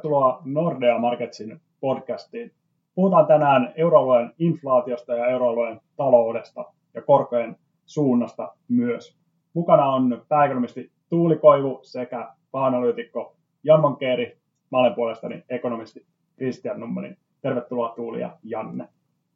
Tervetuloa 0.00 0.42
Nordea 0.44 0.98
Marketsin 0.98 1.60
podcastiin. 1.80 2.52
Puhutaan 2.94 3.26
tänään 3.26 3.72
euroalueen 3.76 4.32
inflaatiosta 4.38 5.14
ja 5.14 5.26
euroalueen 5.26 5.80
taloudesta 5.96 6.64
ja 6.94 7.02
korkojen 7.02 7.56
suunnasta 7.86 8.54
myös. 8.68 9.16
Mukana 9.54 9.90
on 9.90 10.24
pääekonomisti 10.28 10.90
Tuuli 11.08 11.36
Koivu 11.36 11.78
sekä 11.82 12.28
pääanalyytikko 12.52 13.36
Jan 13.64 13.96
Keeri. 13.96 14.36
Mä 14.72 14.78
olen 14.78 14.94
puolestani 14.94 15.44
ekonomisti 15.48 16.06
Kristian 16.36 16.80
Nummanin. 16.80 17.16
Tervetuloa 17.42 17.88
Tuuli 17.88 18.20
ja 18.20 18.30
Janne. 18.42 18.88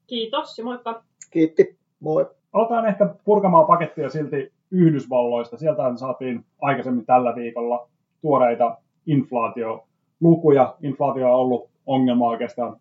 Kiitos 0.07 0.59
ja 0.59 0.65
moikka. 0.65 1.03
Kiitti, 1.31 1.77
moi. 2.01 2.31
Aloitetaan 2.53 2.87
ehkä 2.87 3.15
purkamaan 3.25 3.67
pakettia 3.67 4.11
silti 4.11 4.53
Yhdysvalloista. 4.71 5.57
Sieltä 5.57 5.83
saatiin 5.97 6.45
aikaisemmin 6.61 7.07
tällä 7.07 7.35
viikolla 7.35 7.89
tuoreita 8.23 8.77
inflaatiolukuja. 10.25 10.77
Inflaatio 10.83 11.27
on 11.29 11.41
ollut 11.41 11.71
ongelma 11.87 12.29
oikeastaan 12.29 12.77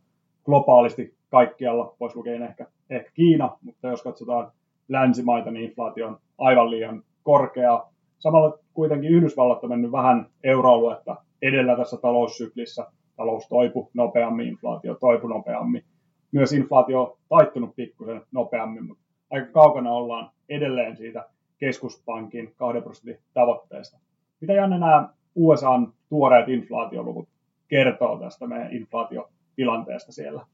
globaalisti 0.46 1.16
kaikkialla, 1.30 1.96
pois 2.00 2.16
lukien 2.16 2.44
ehkä, 2.44 2.68
ehkä 2.90 3.12
Kiina, 3.14 3.58
mutta 3.62 3.88
jos 3.88 4.04
katsotaan 4.04 4.52
länsimaita, 4.90 5.52
niin 5.52 5.66
inflaatio 5.66 6.08
on 6.08 6.18
aivan 6.38 6.72
liian 6.72 7.04
korkea. 7.24 7.84
Samalla 8.20 8.58
kuitenkin 8.74 9.12
Yhdysvallat 9.12 9.64
on 9.64 9.70
mennyt 9.70 9.92
vähän 9.92 10.26
euroaluetta 10.44 11.16
edellä 11.42 11.76
tässä 11.76 11.98
taloussyklissä. 11.98 12.88
Talous 13.16 13.48
toipu 13.48 13.90
nopeammin, 13.94 14.48
inflaatio 14.48 14.96
toipu 14.96 15.28
nopeammin. 15.28 15.84
Myös 16.32 16.54
inflaatio 16.54 17.02
on 17.02 17.18
taittunut 17.30 17.76
pikkusen 17.76 18.22
nopeammin, 18.32 18.88
mutta 18.88 19.04
aika 19.32 19.48
kaukana 19.52 19.92
ollaan 19.92 20.30
edelleen 20.50 20.98
siitä 20.98 21.26
keskuspankin 21.58 22.54
2 22.58 22.82
prosentin 22.82 23.18
tavoitteesta. 23.34 24.00
Mitä 24.42 24.54
Janne 24.54 24.80
nämä 24.80 25.10
USAn 25.36 25.94
tuoreet 26.10 26.50
inflaatioluvut 26.50 27.28
kertoo 27.74 28.20
tästä 28.20 28.48
meidän 28.48 28.74
inflaatiotilanteesta 28.74 30.12
siellä? 30.12 30.46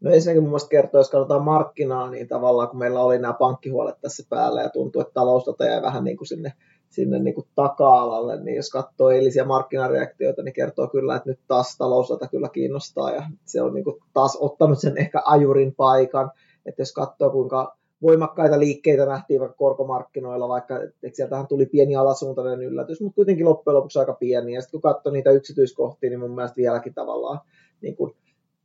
No 0.00 0.10
ensinnäkin 0.10 0.42
mun 0.42 0.50
mielestä 0.50 0.68
kertoo, 0.68 1.00
jos 1.00 1.10
katsotaan 1.10 1.44
markkinaa, 1.44 2.10
niin 2.10 2.28
tavallaan 2.28 2.68
kun 2.68 2.78
meillä 2.78 3.00
oli 3.00 3.18
nämä 3.18 3.32
pankkihuolet 3.32 4.00
tässä 4.00 4.26
päällä 4.28 4.62
ja 4.62 4.68
tuntuu, 4.68 5.02
että 5.02 5.14
talousdata 5.14 5.64
jäi 5.64 5.82
vähän 5.82 6.04
niin 6.04 6.16
kuin 6.16 6.28
sinne, 6.28 6.52
sinne 6.90 7.18
niin 7.18 7.34
kuin 7.34 7.46
taka-alalle, 7.54 8.42
niin 8.42 8.56
jos 8.56 8.70
katsoo 8.70 9.10
eilisiä 9.10 9.44
markkinareaktioita, 9.44 10.42
niin 10.42 10.52
kertoo 10.52 10.88
kyllä, 10.88 11.16
että 11.16 11.30
nyt 11.30 11.40
taas 11.48 11.76
talousdata 11.78 12.28
kyllä 12.28 12.48
kiinnostaa 12.48 13.10
ja 13.10 13.22
se 13.44 13.62
on 13.62 13.74
niin 13.74 13.84
kuin 13.84 13.96
taas 14.12 14.38
ottanut 14.40 14.78
sen 14.78 14.98
ehkä 14.98 15.22
ajurin 15.24 15.74
paikan, 15.74 16.30
että 16.66 16.82
jos 16.82 16.92
katsoo 16.92 17.30
kuinka 17.30 17.76
voimakkaita 18.02 18.60
liikkeitä 18.60 19.06
nähtiin 19.06 19.40
vaikka 19.40 19.56
korkomarkkinoilla, 19.56 20.48
vaikka 20.48 20.82
että 20.82 21.16
sieltähän 21.16 21.46
tuli 21.46 21.66
pieni 21.66 21.96
alasuuntainen 21.96 22.62
yllätys, 22.62 23.00
mutta 23.00 23.14
kuitenkin 23.14 23.46
loppujen 23.46 23.76
lopuksi 23.76 23.98
aika 23.98 24.12
pieni. 24.12 24.52
Ja 24.52 24.60
sitten 24.60 24.80
kun 24.80 24.92
katsoi 24.92 25.12
niitä 25.12 25.30
yksityiskohtia, 25.30 26.10
niin 26.10 26.20
mun 26.20 26.34
mielestä 26.34 26.56
vieläkin 26.56 26.94
tavallaan 26.94 27.40
niin 27.80 27.96
kuin 27.96 28.14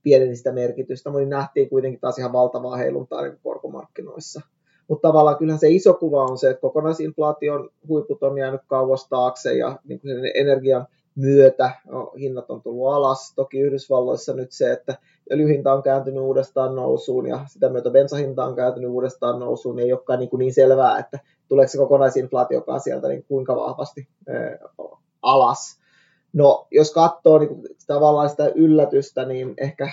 pieneni 0.03 0.35
sitä 0.35 0.51
merkitystä, 0.51 1.09
mutta 1.09 1.25
nähtiin 1.25 1.69
kuitenkin 1.69 1.99
taas 1.99 2.19
ihan 2.19 2.33
valtavaa 2.33 2.75
heiluntaa 2.75 3.21
niin 3.21 3.39
korkomarkkinoissa. 3.43 4.41
Mutta 4.87 5.07
tavallaan 5.07 5.37
kyllähän 5.37 5.59
se 5.59 5.69
iso 5.69 5.93
kuva 5.93 6.25
on 6.25 6.37
se, 6.37 6.49
että 6.49 6.61
kokonaisinflaation 6.61 7.69
huiput 7.87 8.23
on 8.23 8.37
jäänyt 8.37 8.61
kauas 8.67 9.09
taakse 9.09 9.53
ja 9.53 9.79
niin 9.83 9.99
kuin 9.99 10.15
sen 10.15 10.31
energian 10.35 10.87
myötä 11.15 11.71
no, 11.85 12.11
hinnat 12.19 12.51
on 12.51 12.61
tullut 12.61 12.93
alas. 12.93 13.33
Toki 13.35 13.59
Yhdysvalloissa 13.59 14.33
nyt 14.33 14.51
se, 14.51 14.71
että 14.71 14.97
öljyhinta 15.31 15.73
on 15.73 15.83
kääntynyt 15.83 16.23
uudestaan 16.23 16.75
nousuun 16.75 17.27
ja 17.27 17.45
sitä 17.47 17.69
myötä 17.69 17.89
bensahinta 17.89 18.45
on 18.45 18.55
kääntynyt 18.55 18.89
uudestaan 18.89 19.39
nousuun, 19.39 19.75
niin 19.75 19.85
ei 19.85 19.93
olekaan 19.93 20.19
niin, 20.19 20.29
kuin 20.29 20.39
niin 20.39 20.53
selvää, 20.53 20.99
että 20.99 21.19
tuleeko 21.47 21.71
se 21.71 21.77
kokonaisinflaatiokaan 21.77 22.81
sieltä 22.81 23.07
niin 23.07 23.23
kuinka 23.23 23.55
vahvasti 23.55 24.07
alas. 25.21 25.81
No, 26.33 26.67
jos 26.71 26.93
katsoo 26.93 27.39
niin 27.39 27.61
tavallaan 27.87 28.29
sitä 28.29 28.51
yllätystä, 28.55 29.25
niin 29.25 29.53
ehkä 29.57 29.91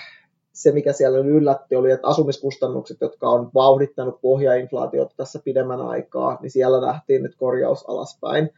se, 0.53 0.73
mikä 0.73 0.93
siellä 0.93 1.19
yllätti, 1.19 1.77
oli, 1.77 1.91
että 1.91 2.09
asumiskustannukset, 2.09 2.97
jotka 3.01 3.29
on 3.29 3.51
vauhdittanut 3.55 4.21
pohjainflaatiota 4.21 5.15
tässä 5.17 5.41
pidemmän 5.45 5.81
aikaa, 5.81 6.39
niin 6.43 6.51
siellä 6.51 6.81
nähtiin 6.81 7.23
nyt 7.23 7.37
korjaus 7.37 7.85
alaspäin. 7.89 8.51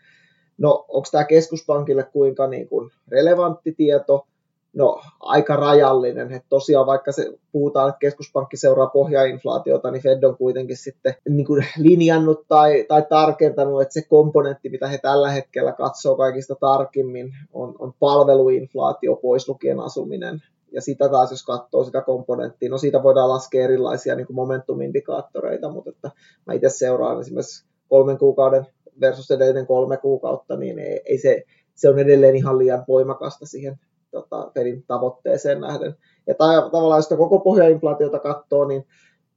No, 0.60 0.84
onko 0.88 1.09
tämä 1.12 1.25
keskuspankille 1.25 2.03
kuinka 2.12 2.47
niin 2.47 2.69
kuin 2.69 2.91
relevantti 3.09 3.72
tieto? 3.72 4.26
No, 4.72 5.00
aika 5.21 5.56
rajallinen. 5.56 6.32
Et 6.32 6.44
tosiaan 6.48 6.87
vaikka 6.87 7.12
se 7.12 7.32
puhutaan, 7.53 7.88
että 7.88 7.98
keskuspankki 7.98 8.56
seuraa 8.56 8.87
pohjainflaatiota, 8.87 9.91
niin 9.91 10.03
Fed 10.03 10.22
on 10.22 10.37
kuitenkin 10.37 10.76
sitten 10.76 11.15
niin 11.28 11.47
kuin 11.47 11.66
linjannut 11.78 12.44
tai, 12.49 12.84
tai 12.88 13.06
tarkentanut, 13.09 13.82
että 13.82 13.94
se 13.94 14.03
komponentti, 14.03 14.69
mitä 14.69 14.88
he 14.88 14.99
tällä 14.99 15.31
hetkellä 15.31 15.72
katsoo 15.72 16.16
kaikista 16.16 16.54
tarkimmin, 16.60 17.32
on, 17.53 17.75
on 17.78 17.93
palveluinflaatio 18.00 19.16
pois 19.16 19.49
lukien 19.49 19.81
asuminen. 19.81 20.43
Ja 20.72 20.81
sitä 20.81 21.09
taas, 21.09 21.31
jos 21.31 21.44
katsoo 21.44 21.84
sitä 21.84 22.00
komponenttia, 22.03 22.70
no 22.70 22.78
siitä 22.78 23.03
voidaan 23.03 23.28
laskea 23.28 23.65
erilaisia 23.65 24.15
niin 24.15 24.26
momentumindikaattoreita, 24.32 25.70
mutta 25.70 25.91
että 25.91 26.10
mä 26.47 26.53
itse 26.53 26.69
seuraan 26.69 27.20
esimerkiksi 27.20 27.65
kolmen 27.88 28.19
kuukauden 28.19 28.66
versus 29.00 29.31
edellinen 29.31 29.66
kolme 29.66 29.97
kuukautta, 29.97 30.56
niin 30.56 30.78
ei, 30.78 31.00
ei 31.05 31.19
se, 31.19 31.44
se 31.75 31.88
on 31.88 31.99
edelleen 31.99 32.37
ihan 32.37 32.59
liian 32.59 32.84
voimakasta 32.88 33.47
siihen 33.47 33.78
tota, 34.11 34.50
Fedin 34.55 34.84
tavoitteeseen 34.87 35.61
nähden. 35.61 35.94
Ja 36.27 36.34
tavallaan, 36.34 36.99
jos 36.99 37.09
koko 37.09 37.38
pohjainflaatiota 37.38 38.19
katsoo, 38.19 38.65
niin 38.65 38.87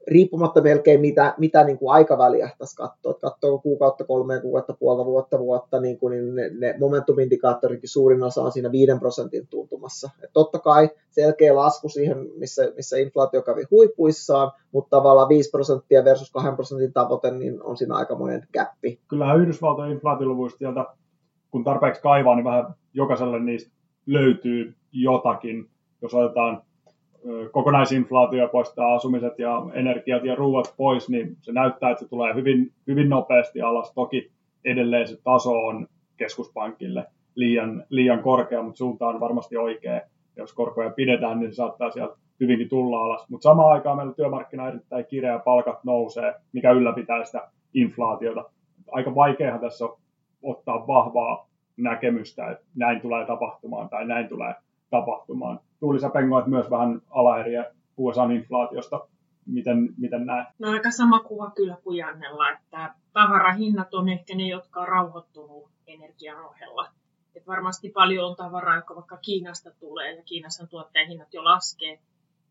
riippumatta 0.08 0.62
melkein 0.62 1.02
mitä, 1.02 1.34
mitä 1.38 1.64
niin 1.64 1.78
kuin 1.78 1.94
aikaväliä 1.94 2.50
tässä 2.58 2.78
katsoo, 2.78 3.12
että 3.12 3.22
katsoo 3.22 3.60
kuukautta, 3.60 4.04
kolmea 4.04 4.42
kuukautta, 4.42 4.74
puolta 4.80 5.06
vuotta, 5.06 5.40
vuotta, 5.40 5.82
niin, 5.82 6.00
kuin, 6.00 6.12
niin 6.12 6.36
ne, 6.36 6.50
ne 6.50 6.76
momentumindikaattoritkin 6.80 7.90
suurin 7.90 8.24
osa 8.24 8.42
on 8.42 8.52
siinä 8.52 8.72
5 8.72 8.92
prosentin 9.00 9.48
tuntumassa. 9.84 10.10
Et 10.24 10.30
totta 10.34 10.60
kai 10.60 10.90
selkeä 11.10 11.56
lasku 11.56 11.90
siihen, 11.90 12.18
missä, 12.38 12.72
missä 12.76 12.98
inflaatio 12.98 13.42
kävi 13.42 13.64
huipuissaan, 13.72 14.52
mutta 14.72 14.98
tavallaan 14.98 15.30
5 15.30 15.50
prosenttia 15.50 16.04
versus 16.04 16.32
2 16.32 16.52
prosentin 16.56 16.94
tavoite, 16.94 17.32
niin 17.32 17.64
on 17.64 17.78
siinä 17.78 17.96
aikamoinen 17.96 18.48
käppi. 18.52 19.00
Kyllähän 19.08 19.40
Yhdysvaltojen 19.40 19.92
inflaatioluvuista 19.92 20.58
sieltä, 20.58 20.86
kun 21.52 21.64
tarpeeksi 21.64 22.02
kaivaa, 22.02 22.36
niin 22.36 22.46
vähän 22.46 22.74
jokaiselle 22.94 23.40
niistä 23.40 23.72
löytyy 24.06 24.76
jotakin. 24.92 25.70
Jos 26.02 26.14
otetaan 26.14 26.62
kokonaisinflaatio 27.52 28.48
poistaa 28.48 28.96
asumiset 28.96 29.40
ja 29.40 29.66
energiat 29.74 30.26
ja 30.26 30.36
ruuat 30.36 30.74
pois, 30.78 31.10
niin 31.10 31.38
se 31.42 31.52
näyttää, 31.52 31.92
että 31.92 32.04
se 32.04 32.10
tulee 32.10 32.36
hyvin, 32.36 32.74
hyvin 32.88 33.10
nopeasti 33.10 33.62
alas. 33.62 33.92
Toki 33.96 34.32
edelleen 34.66 35.08
se 35.08 35.18
taso 35.24 35.52
on 35.52 35.88
keskuspankille 36.18 37.06
liian, 37.36 37.86
liian 37.90 38.24
korkea, 38.24 38.64
mutta 38.64 38.78
suunta 38.78 39.08
on 39.08 39.20
varmasti 39.20 39.58
oikea. 39.58 40.02
Jos 40.36 40.54
korkoja 40.54 40.90
pidetään, 40.90 41.40
niin 41.40 41.52
se 41.52 41.56
saattaa 41.56 41.92
sieltä 41.92 42.16
hyvinkin 42.40 42.70
tulla 42.70 43.04
alas. 43.04 43.30
Mutta 43.30 43.44
samaan 43.44 43.72
aikaan 43.72 43.98
meillä 43.98 44.14
työmarkkina 44.14 44.68
erittäin 44.68 45.06
kireä, 45.06 45.40
palkat 45.40 45.84
nousee, 45.84 46.34
mikä 46.54 46.72
ylläpitää 46.72 47.24
sitä 47.24 47.50
inflaatiota. 47.74 48.50
Aika 48.92 49.16
vaikeahan 49.16 49.60
tässä 49.60 49.86
on 49.86 49.98
ottaa 50.44 50.88
vahvaa 50.88 51.48
näkemystä, 51.78 52.52
että 52.52 52.66
näin 52.76 53.02
tulee 53.02 53.26
tapahtumaan 53.26 53.90
tai 53.90 54.08
näin 54.08 54.30
tulee 54.30 54.56
tapahtumaan. 54.90 55.60
Tuuli, 55.80 56.00
sä 56.00 56.10
pengoit 56.10 56.48
myös 56.48 56.72
vähän 56.72 57.02
alaeriä 57.10 57.66
USA-inflaatiosta. 57.98 59.08
Miten, 59.46 59.90
miten 59.98 60.26
näet? 60.26 60.48
No 60.60 60.72
aika 60.72 60.92
sama 60.92 61.20
kuva 61.20 61.52
kyllä 61.52 61.78
kuin 61.84 61.98
Jannella, 61.98 62.50
että 62.50 62.94
tavarahinnat 63.14 63.94
on 63.94 64.10
ehkä 64.10 64.36
ne, 64.36 64.48
jotka 64.48 64.82
on 64.82 64.88
rauhoittunut 64.88 65.70
energian 65.88 66.46
ohella. 66.46 66.88
Et 67.36 67.48
varmasti 67.48 67.90
paljon 67.90 68.26
on 68.30 68.36
tavaraa, 68.36 68.76
joka 68.76 68.96
vaikka 68.96 69.18
Kiinasta 69.18 69.72
tulee, 69.72 70.16
ja 70.16 70.24
Kiinassa 70.24 70.68
tuotteen 70.68 71.08
hinnat 71.08 71.34
jo 71.34 71.44
laskee, 71.44 72.00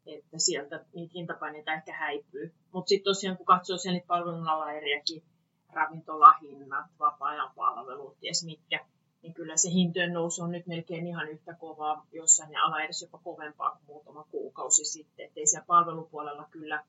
että 0.06 0.38
sieltä 0.38 0.84
niitä 0.94 1.12
hintapaineita 1.14 1.72
ehkä 1.72 1.92
häipyy. 1.92 2.54
Mutta 2.72 2.88
sitten 2.88 3.10
tosiaan, 3.10 3.36
kun 3.36 3.46
katsoo 3.46 3.76
sen 3.76 3.92
niin 3.92 4.06
palvelun 4.06 4.48
alaeriäkin, 4.48 5.22
ravintolahinnat, 5.72 6.86
vapaa-ajan 6.98 7.50
palvelut, 7.56 8.18
ties 8.20 8.44
mitkä, 8.44 8.86
niin 9.22 9.34
kyllä 9.34 9.56
se 9.56 9.70
hintojen 9.70 10.12
nousu 10.12 10.42
on 10.42 10.50
nyt 10.50 10.66
melkein 10.66 11.06
ihan 11.06 11.28
yhtä 11.28 11.54
kovaa, 11.54 12.06
jossain 12.12 12.50
ne 12.50 12.56
ala 12.58 12.82
edes 12.82 13.02
jopa 13.02 13.18
kovempaa 13.18 13.70
kuin 13.70 13.82
muutama 13.86 14.24
kuukausi 14.30 14.84
sitten. 14.84 15.26
Että 15.26 15.40
ei 15.40 15.46
siellä 15.46 15.66
palvelupuolella 15.66 16.48
kyllä, 16.50 16.84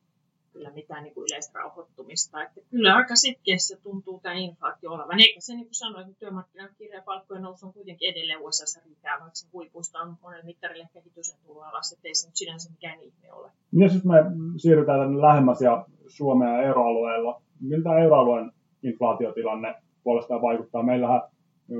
kyllä 0.53 0.71
mitään 0.71 1.03
niin 1.03 1.13
kuin 1.13 1.25
yleistä 1.29 1.59
rauhoittumista. 1.59 2.43
Että 2.43 2.61
kyllä 2.69 2.95
aika 2.95 3.15
sitkeässä 3.15 3.77
tuntuu 3.83 4.19
tämä 4.19 4.35
inflaatio 4.35 4.91
olevan. 4.91 5.19
Eikä 5.19 5.41
se 5.41 5.53
niin 5.53 5.65
kuin 5.65 5.75
sanoin, 5.75 6.07
että 6.07 6.19
työmarkkinan 6.19 6.69
kirja 6.77 7.01
palkkojen 7.05 7.43
nousu 7.43 7.65
on 7.65 7.73
kuitenkin 7.73 8.11
edelleen 8.11 8.41
USAssa 8.41 8.81
riittää, 8.85 9.19
vaikka 9.19 9.35
se 9.35 9.47
huipuista 9.53 9.99
on 9.99 10.15
monelle 10.21 10.43
mittarille 10.43 10.89
kehitys 10.93 11.35
tullut 11.45 11.63
alas, 11.63 11.91
että 11.91 12.07
ei 12.07 12.15
se 12.15 12.27
nyt 12.27 12.35
sinänsä 12.35 12.71
mikään 12.71 12.99
ihme 12.99 13.33
ole. 13.33 13.51
Miten 13.71 13.95
jos 13.95 14.03
me 14.03 14.17
siirrytään 14.57 14.99
tänne 14.99 15.21
lähemmäs 15.21 15.61
ja 15.61 15.85
Suomea 16.07 16.49
ja 16.49 16.63
euroalueella, 16.63 17.41
miltä 17.61 17.97
euroalueen 17.97 18.51
inflaatiotilanne 18.83 19.75
puolestaan 20.03 20.41
vaikuttaa? 20.41 20.83
Meillähän 20.83 21.21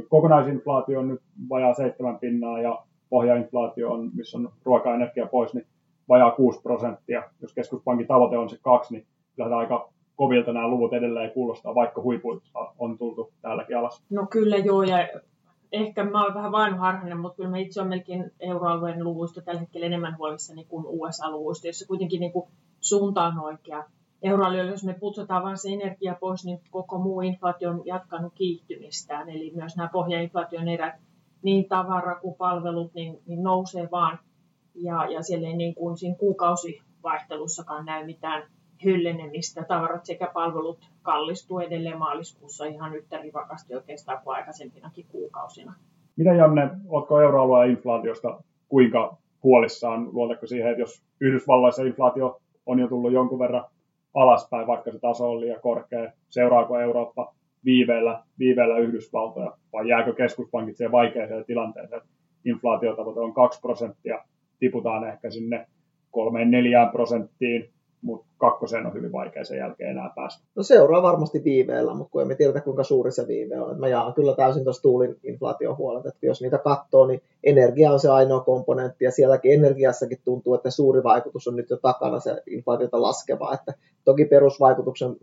kokonaisinflaatio 0.10 1.00
on 1.00 1.08
nyt 1.08 1.22
vajaa 1.50 1.74
7 1.74 2.20
pinnaa 2.20 2.62
ja 2.62 2.86
pohjainflaatio 3.10 3.92
on, 3.92 4.12
missä 4.14 4.38
on 4.38 4.54
ruoka-energia 4.64 5.26
pois, 5.26 5.54
niin 5.54 5.68
vajaa 6.10 6.32
6 6.32 6.62
prosenttia. 6.62 7.24
Jos 7.42 7.54
keskuspankin 7.54 8.08
tavoite 8.08 8.38
on 8.38 8.50
se 8.50 8.58
2, 8.62 8.94
niin 8.94 9.06
kyllä 9.36 9.58
aika 9.58 9.90
kovilta 10.16 10.54
nämä 10.54 10.68
luvut 10.68 10.94
edelleen 10.94 11.32
kuulostaa, 11.32 11.76
vaikka 11.76 12.02
huipuilta 12.02 12.46
on 12.80 12.98
tultu 12.98 13.32
täälläkin 13.42 13.78
alas. 13.78 14.04
No 14.10 14.28
kyllä 14.30 14.58
joo, 14.58 14.84
ja 14.84 15.08
ehkä 15.72 16.04
mä 16.04 16.24
oon 16.24 16.34
vähän 16.34 16.52
vainoharhainen, 16.52 17.20
mutta 17.20 17.36
kyllä 17.36 17.50
mä 17.50 17.58
itse 17.58 17.80
olen 17.80 17.90
melkein 17.90 18.32
euroalueen 18.40 19.04
luvuista 19.04 19.42
tällä 19.42 19.60
hetkellä 19.60 19.86
enemmän 19.86 20.18
huolissani 20.18 20.66
kuin 20.66 20.86
USA-luvuista, 20.88 21.68
jossa 21.68 21.88
kuitenkin 21.88 22.20
niin 22.20 22.32
kuin 22.32 22.50
suunta 22.82 23.24
on 23.24 23.40
oikea. 23.40 23.84
Euroalueella, 24.24 24.72
jos 24.72 24.84
me 24.84 24.94
putsataan 25.00 25.44
vain 25.44 25.58
se 25.58 25.70
energia 25.74 26.16
pois, 26.20 26.46
niin 26.46 26.60
koko 26.72 26.98
muu 26.98 27.22
inflaatio 27.22 27.70
on 27.70 27.82
jatkanut 27.86 28.34
kiihtymistään. 28.36 29.30
Eli 29.30 29.52
myös 29.56 29.76
nämä 29.78 29.90
pohjainflaation 29.94 30.68
erät, 30.68 30.96
niin 31.44 31.70
tavara 31.70 32.20
kuin 32.20 32.36
palvelut, 32.36 32.94
niin, 32.94 33.20
niin 33.28 33.44
nousee 33.44 33.90
vaan. 33.92 34.20
Ja, 34.76 35.06
ja 35.12 35.24
siellä 35.24 35.48
ei 35.48 35.56
niin 35.56 35.76
kuin 35.76 35.98
siinä 35.98 36.16
kuukausivaihtelussakaan 36.16 37.86
näy 37.86 38.06
mitään 38.06 38.44
hyllenemistä. 38.84 39.66
Tavarat 39.68 40.06
sekä 40.06 40.32
palvelut 40.34 40.90
kallistuu 41.02 41.60
edelleen 41.60 42.00
maaliskuussa 42.00 42.66
ihan 42.66 42.96
yhtä 42.96 43.18
rivakasti 43.18 43.76
oikeastaan 43.76 44.22
kuin 44.24 44.36
aikaisempinakin 44.36 45.06
kuukausina. 45.10 45.74
Mitä 46.16 46.34
Janne, 46.34 46.70
oletko 46.88 47.22
euroalueen 47.22 47.72
inflaatiosta 47.72 48.40
kuinka 48.70 49.18
huolissaan? 49.44 50.10
Luotatko 50.12 50.48
siihen, 50.48 50.72
että 50.72 50.82
jos 50.82 51.04
Yhdysvalloissa 51.22 51.84
inflaatio 51.84 52.42
on 52.66 52.80
jo 52.80 52.88
tullut 52.88 53.14
jonkun 53.14 53.40
verran 53.40 53.66
alaspäin, 54.14 54.68
vaikka 54.68 54.92
se 54.92 55.00
taso 55.00 55.32
on 55.32 55.42
liian 55.42 55.62
korkea, 55.62 56.12
seuraako 56.30 56.80
Eurooppa 56.80 57.34
viiveellä, 57.66 58.24
viiveellä 58.40 58.78
Yhdysvaltoja, 58.78 59.58
vai 59.74 59.88
jääkö 59.88 60.14
keskuspankit 60.14 60.78
siihen 60.78 60.92
vaikeaseen 60.92 61.46
tilanteeseen, 61.46 61.98
että 61.98 62.10
inflaatiotavoite 62.46 63.20
on 63.20 63.34
2 63.34 63.62
prosenttia, 63.62 64.24
tiputaan 64.64 65.08
ehkä 65.08 65.30
sinne 65.30 65.68
3-4 66.18 66.92
prosenttiin, 66.92 67.70
mutta 68.02 68.28
kakkoseen 68.38 68.86
on 68.86 68.94
hyvin 68.94 69.12
vaikea 69.12 69.46
sen 69.46 69.58
jälkeen 69.58 69.90
enää 69.90 70.12
päästä. 70.16 70.44
No 70.56 70.64
seuraa 70.64 71.02
varmasti 71.02 71.44
viiveellä, 71.44 71.94
mutta 71.94 72.12
kun 72.12 72.22
emme 72.22 72.36
tiedä 72.36 72.62
kuinka 72.62 72.84
suuri 72.84 73.12
se 73.12 73.28
viive 73.28 73.60
on. 73.62 73.80
Mä 73.80 73.88
jaan 73.88 74.14
kyllä 74.14 74.36
täysin 74.36 74.64
tuossa 74.64 74.82
tuulin 74.82 75.16
inflaatiohuolet, 75.24 76.06
että 76.06 76.26
jos 76.26 76.42
niitä 76.42 76.58
katsoo, 76.58 77.08
niin 77.08 77.22
energia 77.44 77.92
on 77.92 78.00
se 78.00 78.10
ainoa 78.10 78.40
komponentti 78.40 79.06
ja 79.06 79.12
sielläkin 79.12 79.54
energiassakin 79.54 80.22
tuntuu, 80.26 80.54
että 80.54 80.72
suuri 80.72 81.04
vaikutus 81.04 81.48
on 81.48 81.56
nyt 81.56 81.70
jo 81.70 81.78
takana 81.78 82.20
se 82.20 82.44
inflaatiota 82.48 83.02
laskeva. 83.02 83.54
Että 83.54 83.74
toki 84.06 84.26
perusvaikutuksen 84.26 85.16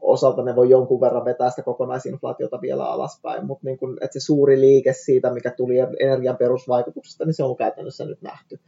osalta 0.00 0.42
ne 0.42 0.56
voi 0.56 0.70
jonkun 0.70 1.00
verran 1.00 1.24
vetää 1.24 1.50
sitä 1.50 1.62
kokonaisinflaatiota 1.62 2.60
vielä 2.60 2.84
alaspäin, 2.84 3.46
mutta 3.46 3.66
niin 3.66 3.78
kun, 3.78 3.98
että 4.00 4.20
se 4.20 4.24
suuri 4.24 4.60
liike 4.60 4.92
siitä, 4.92 5.32
mikä 5.32 5.50
tuli 5.50 5.74
energian 6.00 6.36
perusvaikutuksesta, 6.36 7.24
niin 7.24 7.34
se 7.34 7.44
on 7.44 7.56
käytännössä 7.56 8.04
nyt 8.04 8.22
nähty. 8.22 8.60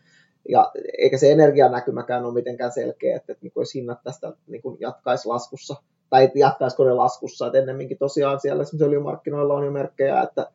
Ja 0.49 0.71
eikä 0.99 1.19
se 1.19 1.33
energianäkymäkään 1.33 2.25
ole 2.25 2.35
mitenkään 2.35 2.73
selkeä, 2.73 3.17
että, 3.17 3.33
että 3.33 3.43
niin 3.45 3.53
kuin 3.53 3.67
hinnat 3.75 3.99
tästä 4.05 4.33
niin 4.47 4.62
kuin 4.62 4.77
jatkaisi 4.81 5.29
laskussa, 5.29 5.77
tai 6.11 6.31
jatkaisiko 6.35 6.85
ne 6.85 6.93
laskussa, 6.93 7.47
että 7.47 7.59
ennemminkin 7.59 7.99
tosiaan 7.99 8.41
siellä 8.41 8.62
esimerkiksi 8.62 8.85
öljymarkkinoilla 8.85 9.55
on 9.55 9.65
jo 9.65 9.71
merkkejä, 9.71 10.23
että, 10.23 10.50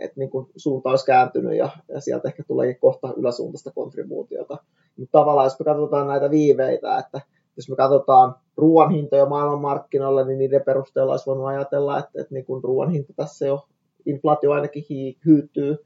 että 0.00 0.20
niin 0.20 0.30
kuin 0.30 0.46
suunta 0.56 0.90
olisi 0.90 1.06
kääntynyt 1.06 1.56
ja, 1.56 1.68
ja 1.88 2.00
sieltä 2.00 2.28
ehkä 2.28 2.42
tulee 2.42 2.74
kohta 2.74 3.14
yläsuuntaista 3.16 3.70
kontribuutiota. 3.74 4.56
Mutta 4.96 5.18
tavallaan 5.18 5.46
jos 5.46 5.58
me 5.58 5.64
katsotaan 5.64 6.06
näitä 6.06 6.30
viiveitä, 6.30 6.98
että 6.98 7.20
jos 7.56 7.68
me 7.68 7.76
katsotaan 7.76 8.34
ruoan 8.56 8.90
hintoja 8.90 9.26
maailmanmarkkinoilla, 9.26 10.24
niin 10.24 10.38
niiden 10.38 10.62
perusteella 10.64 11.12
olisi 11.12 11.26
voinut 11.26 11.46
ajatella, 11.46 11.98
että, 11.98 12.20
että 12.20 12.34
niin 12.34 12.44
kuin 12.44 12.64
ruoan 12.64 12.90
hinta 12.90 13.12
tässä 13.16 13.46
jo 13.46 13.66
inflaatio 14.06 14.52
ainakin 14.52 14.84
hyytyy. 15.26 15.76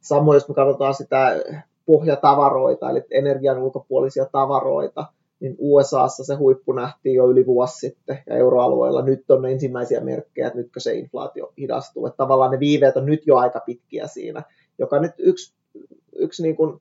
Samoin 0.00 0.36
jos 0.36 0.48
me 0.48 0.54
katsotaan 0.54 0.94
sitä 0.94 1.36
pohjatavaroita, 1.88 2.90
eli 2.90 3.02
energian 3.10 3.58
ulkopuolisia 3.58 4.26
tavaroita, 4.32 5.06
niin 5.40 5.56
USAssa 5.58 6.24
se 6.24 6.34
huippu 6.34 6.72
nähtiin 6.72 7.14
jo 7.14 7.30
yli 7.30 7.46
vuosi 7.46 7.78
sitten 7.78 8.18
ja 8.26 8.36
euroalueella 8.36 9.02
nyt 9.02 9.30
on 9.30 9.46
ensimmäisiä 9.46 10.00
merkkejä, 10.00 10.46
että 10.46 10.58
nytkö 10.58 10.80
se 10.80 10.94
inflaatio 10.94 11.52
hidastuu. 11.58 12.06
Että 12.06 12.16
tavallaan 12.16 12.50
ne 12.50 12.60
viiveet 12.60 12.96
on 12.96 13.06
nyt 13.06 13.26
jo 13.26 13.36
aika 13.36 13.60
pitkiä 13.60 14.06
siinä, 14.06 14.42
joka 14.78 15.00
nyt 15.00 15.12
yksi, 15.18 15.54
yksi 16.16 16.42
niin 16.42 16.56
kuin, 16.56 16.80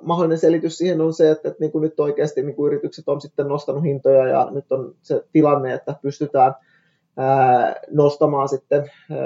mahdollinen 0.00 0.38
selitys 0.38 0.78
siihen 0.78 1.00
on 1.00 1.12
se, 1.12 1.30
että, 1.30 1.48
että 1.48 1.60
niin 1.60 1.72
kuin 1.72 1.82
nyt 1.82 2.00
oikeasti 2.00 2.42
niin 2.42 2.56
kuin 2.56 2.72
yritykset 2.72 3.08
on 3.08 3.20
sitten 3.20 3.48
nostanut 3.48 3.82
hintoja 3.82 4.26
ja 4.26 4.48
nyt 4.50 4.72
on 4.72 4.94
se 5.02 5.24
tilanne, 5.32 5.74
että 5.74 5.96
pystytään 6.02 6.54
ää, 7.16 7.74
nostamaan 7.90 8.48
sitten 8.48 8.80
ää, 8.80 9.18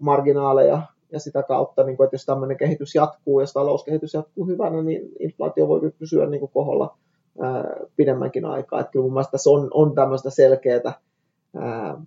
marginaaleja 0.00 0.82
ja 1.12 1.20
sitä 1.20 1.42
kautta, 1.42 1.84
niin 1.84 1.96
kuin, 1.96 2.04
että 2.04 2.14
jos 2.14 2.24
tämmöinen 2.24 2.56
kehitys 2.56 2.94
jatkuu, 2.94 3.40
jos 3.40 3.52
talouskehitys 3.52 4.14
jatkuu 4.14 4.46
hyvänä, 4.46 4.82
niin 4.82 5.08
inflaatio 5.18 5.68
voi 5.68 5.92
pysyä 5.98 6.26
niin 6.26 6.40
kuin 6.40 6.50
koholla 6.54 6.96
ää, 7.40 7.64
pidemmänkin 7.96 8.44
aikaa. 8.44 8.80
Että 8.80 8.90
kyllä 8.90 9.02
mun 9.02 9.12
mielestä 9.12 9.30
tässä 9.30 9.50
on, 9.50 9.70
on 9.74 9.94
tämmöistä 9.94 10.30
selkeää 10.30 10.92
ää, 11.56 12.02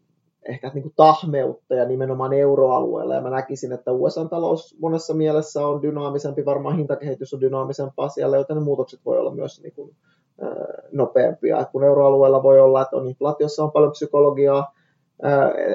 ehkä 0.49 0.71
niin 0.73 0.83
kuin 0.83 0.93
tahmeutta 0.95 1.75
ja 1.75 1.85
nimenomaan 1.85 2.33
euroalueella. 2.33 3.15
Ja 3.15 3.21
mä 3.21 3.29
näkisin, 3.29 3.71
että 3.71 3.91
USA-talous 3.91 4.77
monessa 4.79 5.13
mielessä 5.13 5.67
on 5.67 5.81
dynaamisempi, 5.81 6.45
varmaan 6.45 6.77
hintakehitys 6.77 7.33
on 7.33 7.41
dynaamisempaa 7.41 8.09
siellä, 8.09 8.37
joten 8.37 8.57
ne 8.57 8.63
muutokset 8.63 8.99
voi 9.05 9.19
olla 9.19 9.31
myös 9.31 9.61
niin 9.61 9.73
kuin, 9.73 9.95
ää, 10.41 10.49
nopeampia. 10.91 11.59
Et 11.59 11.69
kun 11.71 11.83
euroalueella 11.83 12.43
voi 12.43 12.59
olla, 12.59 12.81
että 12.81 12.95
on 12.95 13.07
inflaatiossa 13.07 13.63
on 13.63 13.71
paljon 13.71 13.91
psykologiaa, 13.91 14.73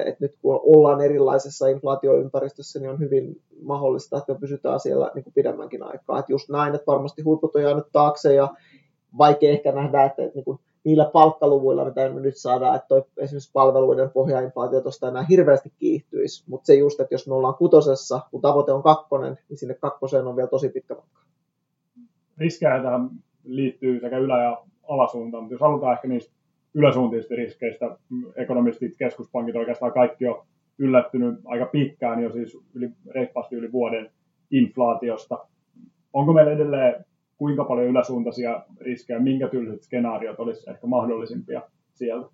että 0.05 0.25
nyt 0.25 0.35
kun 0.41 0.59
ollaan 0.63 1.01
erilaisessa 1.01 1.67
inflaatioympäristössä, 1.67 2.79
niin 2.79 2.89
on 2.89 2.99
hyvin 2.99 3.41
mahdollista, 3.61 4.17
että 4.17 4.35
pysytään 4.35 4.79
siellä 4.79 5.11
niin 5.15 5.23
kuin 5.23 5.33
pidemmänkin 5.33 5.83
aikaa. 5.83 6.19
Että 6.19 6.31
just 6.31 6.49
näin, 6.49 6.75
että 6.75 6.91
varmasti 6.91 7.21
huiput 7.21 7.55
on 7.55 7.63
jäänyt 7.63 7.85
taakse 7.91 8.33
ja 8.33 8.49
vaikea 9.17 9.51
ehkä 9.51 9.71
nähdä, 9.71 10.03
että, 10.03 10.23
että 10.23 10.35
niin 10.35 10.45
kuin 10.45 10.59
niillä 10.83 11.09
palkkaluvuilla, 11.13 11.85
mitä 11.85 12.09
me 12.09 12.21
nyt 12.21 12.37
saadaan, 12.37 12.75
että 12.75 12.87
toi 12.87 13.03
esimerkiksi 13.17 13.51
palveluiden 13.53 14.09
pohjainflaatio 14.09 14.81
tuosta 14.81 15.07
enää 15.07 15.25
hirveästi 15.29 15.73
kiihtyisi, 15.79 16.43
mutta 16.47 16.65
se 16.65 16.75
just, 16.75 16.99
että 16.99 17.13
jos 17.13 17.27
me 17.27 17.33
ollaan 17.33 17.55
kutosessa, 17.55 18.19
kun 18.31 18.41
tavoite 18.41 18.71
on 18.71 18.83
kakkonen, 18.83 19.37
niin 19.49 19.57
sinne 19.57 19.73
kakkoseen 19.73 20.27
on 20.27 20.35
vielä 20.35 20.49
tosi 20.49 20.69
pitkä 20.69 20.95
matka. 20.95 21.21
Riskejä 22.37 22.83
tähän 22.83 23.09
liittyy 23.43 23.99
sekä 23.99 24.17
ylä- 24.17 24.43
ja 24.43 24.63
alasuuntaan, 24.87 25.43
mutta 25.43 25.53
jos 25.53 25.61
halutaan 25.61 25.93
ehkä 25.93 26.07
niistä 26.07 26.34
yläsuuntaisista 26.75 27.35
riskeistä. 27.35 27.97
Ekonomistit, 28.35 28.97
keskuspankit, 28.97 29.55
oikeastaan 29.55 29.93
kaikki 29.93 30.27
on 30.27 30.45
yllättynyt 30.77 31.39
aika 31.45 31.65
pitkään 31.65 32.23
jo 32.23 32.31
siis 32.31 32.57
yli, 32.73 32.89
reippaasti 33.11 33.55
yli 33.55 33.71
vuoden 33.71 34.09
inflaatiosta. 34.51 35.37
Onko 36.13 36.33
meillä 36.33 36.51
edelleen 36.51 37.05
kuinka 37.37 37.63
paljon 37.63 37.87
yläsuuntaisia 37.87 38.63
riskejä, 38.81 39.19
minkä 39.19 39.47
tyyliset 39.47 39.83
skenaariot 39.83 40.39
olisi 40.39 40.69
ehkä 40.69 40.87
mahdollisimpia 40.87 41.61
siellä? 41.93 42.27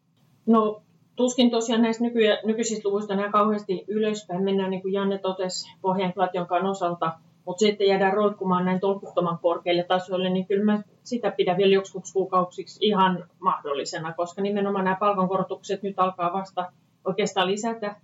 No 0.45 0.81
tuskin 1.15 1.51
tosiaan 1.51 1.81
näistä 1.81 2.03
nyky- 2.03 2.45
nykyisistä 2.45 2.89
luvuista 2.89 3.15
nämä 3.15 3.31
kauheasti 3.31 3.85
ylöspäin 3.87 4.43
mennään, 4.43 4.71
niin 4.71 4.81
kuin 4.81 4.93
Janne 4.93 5.17
totesi 5.17 5.77
pohjainflaation 5.81 6.47
osalta, 6.69 7.11
mutta 7.45 7.67
että 7.67 7.83
jäädään 7.83 8.13
roikkumaan 8.13 8.65
näin 8.65 8.79
tolkuttoman 8.79 9.39
korkeille 9.41 9.83
tasoille, 9.83 10.29
niin 10.29 10.47
kyllä 10.47 10.65
mä 10.65 10.81
sitä 11.03 11.31
pidän 11.31 11.57
vielä 11.57 11.73
joksikuksi 11.73 12.13
kuukausiksi 12.13 12.79
ihan 12.81 13.29
mahdollisena, 13.39 14.13
koska 14.13 14.41
nimenomaan 14.41 14.85
nämä 14.85 14.97
palkankorotukset 14.99 15.83
nyt 15.83 15.99
alkaa 15.99 16.33
vasta 16.33 16.71
oikeastaan 17.05 17.51
lisätä 17.51 17.95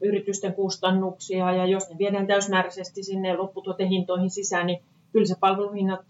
yritysten 0.00 0.54
kustannuksia, 0.54 1.52
ja 1.52 1.66
jos 1.66 1.90
ne 1.90 1.98
viedään 1.98 2.26
täysmääräisesti 2.26 3.02
sinne 3.02 3.36
lopputuotehintoihin 3.36 4.30
sisään, 4.30 4.66
niin 4.66 4.82
kyllä 5.12 5.26
se 5.26 5.34
palveluhinnat 5.40 6.00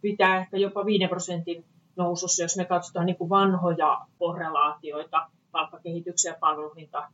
pitää 0.00 0.38
ehkä 0.38 0.56
jopa 0.56 0.86
5 0.86 1.08
prosentin 1.08 1.64
nousussa, 1.96 2.42
jos 2.42 2.56
me 2.56 2.64
katsotaan 2.64 3.06
niin 3.06 3.16
kuin 3.16 3.30
vanhoja 3.30 3.98
korrelaatioita 4.18 5.26
palkkakehityksen 5.52 6.30
ja 6.30 6.36
palveluhinta 6.40 7.08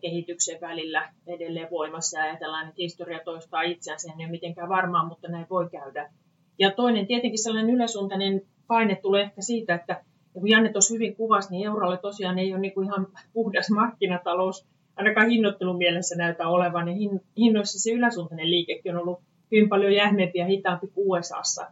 kehityksen 0.00 0.60
välillä 0.60 1.12
edelleen 1.26 1.68
voimassa 1.70 2.18
ja 2.18 2.24
ajatellaan, 2.24 2.68
että 2.68 2.74
historia 2.78 3.20
toistaa 3.24 3.62
itseään, 3.62 4.00
se 4.00 4.08
ei 4.08 4.24
ole 4.24 4.30
mitenkään 4.30 4.68
varmaa, 4.68 5.04
mutta 5.04 5.28
näin 5.28 5.46
voi 5.50 5.68
käydä. 5.68 6.10
Ja 6.58 6.70
toinen 6.70 7.06
tietenkin 7.06 7.42
sellainen 7.42 7.74
yleisuuntainen 7.74 8.42
paine 8.66 8.96
tulee 9.02 9.22
ehkä 9.22 9.42
siitä, 9.42 9.74
että 9.74 10.04
kun 10.32 10.48
Janne 10.48 10.72
tuossa 10.72 10.94
hyvin 10.94 11.16
kuvasi, 11.16 11.50
niin 11.50 11.66
eurolle 11.66 11.98
tosiaan 11.98 12.38
ei 12.38 12.52
ole 12.52 12.60
niin 12.60 12.74
kuin 12.74 12.86
ihan 12.86 13.06
puhdas 13.32 13.70
markkinatalous, 13.70 14.66
ainakaan 14.96 15.30
hinnoittelun 15.30 15.78
mielessä 15.78 16.16
näytä 16.16 16.48
olevan, 16.48 16.86
niin 16.86 17.20
hinnoissa 17.36 17.78
se 17.78 17.90
yläsuuntainen 17.90 18.50
liikekin 18.50 18.96
on 18.96 19.02
ollut 19.02 19.20
hyvin 19.52 19.68
paljon 19.68 19.92
jähmeempi 19.92 20.38
ja 20.38 20.46
hitaampi 20.46 20.86
kuin 20.86 21.20
USAssa. 21.20 21.66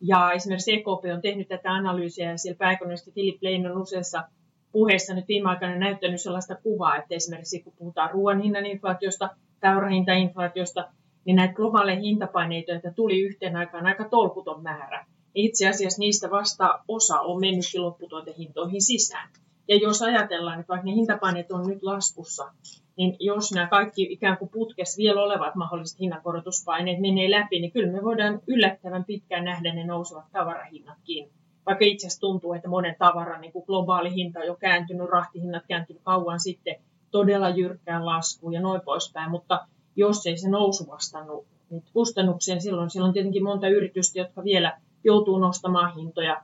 Ja 0.00 0.32
esimerkiksi 0.32 0.72
EKP 0.72 1.04
on 1.14 1.22
tehnyt 1.22 1.48
tätä 1.48 1.72
analyysiä 1.72 2.30
ja 2.30 2.38
siellä 2.38 2.58
pääekonomisti 2.58 3.12
Philip 3.12 3.42
Lane 3.42 3.70
on 3.70 3.82
useassa 3.82 4.24
puheissa 4.72 5.14
nyt 5.14 5.28
viime 5.28 5.48
aikoina 5.48 5.76
näyttänyt 5.76 6.20
sellaista 6.20 6.54
kuvaa, 6.54 6.96
että 6.96 7.14
esimerkiksi 7.14 7.62
kun 7.62 7.72
puhutaan 7.78 8.10
ruoan 8.10 8.40
hinnan 8.40 8.66
inflaatiosta, 8.66 9.28
taurahintainflaatiosta, 9.60 10.88
niin 11.28 11.36
näitä 11.36 11.54
globaaleja 11.54 12.00
hintapaineita, 12.00 12.72
joita 12.72 12.92
tuli 12.92 13.20
yhteen 13.20 13.56
aikaan 13.56 13.86
aika 13.86 14.08
tolkuton 14.08 14.62
määrä. 14.62 15.06
Itse 15.34 15.68
asiassa 15.68 16.00
niistä 16.00 16.30
vasta 16.30 16.80
osa 16.88 17.20
on 17.20 17.40
mennytkin 17.40 17.82
lopputuotehintoihin 17.82 18.82
sisään. 18.82 19.30
Ja 19.68 19.76
jos 19.76 20.02
ajatellaan, 20.02 20.60
että 20.60 20.68
vaikka 20.68 20.86
ne 20.86 20.94
hintapaineet 20.94 21.52
on 21.52 21.66
nyt 21.66 21.82
laskussa, 21.82 22.52
niin 22.96 23.16
jos 23.20 23.52
nämä 23.52 23.66
kaikki 23.66 24.02
ikään 24.10 24.38
kuin 24.38 24.48
putkessa 24.48 24.98
vielä 24.98 25.22
olevat 25.22 25.54
mahdolliset 25.54 26.00
hinnankorotuspaineet 26.00 27.00
menee 27.00 27.30
läpi, 27.30 27.60
niin 27.60 27.72
kyllä 27.72 27.92
me 27.92 28.02
voidaan 28.02 28.40
yllättävän 28.46 29.04
pitkään 29.04 29.44
nähdä 29.44 29.74
ne 29.74 29.86
nousevat 29.86 30.24
tavarahinnatkin 30.32 31.30
vaikka 31.66 31.84
itse 31.84 32.06
asiassa 32.06 32.20
tuntuu, 32.20 32.52
että 32.52 32.68
monen 32.68 32.96
tavaran 32.98 33.40
niin 33.40 33.52
kuin 33.52 33.64
globaali 33.66 34.14
hinta 34.14 34.40
on 34.40 34.46
jo 34.46 34.54
kääntynyt, 34.54 35.08
rahtihinnat 35.08 35.62
kääntynyt 35.68 36.02
kauan 36.02 36.40
sitten 36.40 36.76
todella 37.10 37.48
jyrkkään 37.48 38.06
laskuun 38.06 38.52
ja 38.52 38.60
noin 38.60 38.80
poispäin, 38.80 39.30
mutta 39.30 39.66
jos 39.98 40.26
ei 40.26 40.36
se 40.36 40.50
nousu 40.50 40.86
vastannut 40.90 41.46
niitä 41.70 41.90
kustannuksia, 41.92 42.60
silloin 42.60 42.90
siellä 42.90 43.06
on 43.06 43.12
tietenkin 43.12 43.44
monta 43.44 43.68
yritystä, 43.68 44.18
jotka 44.18 44.44
vielä 44.44 44.78
joutuu 45.04 45.38
nostamaan 45.38 45.94
hintoja. 45.94 46.42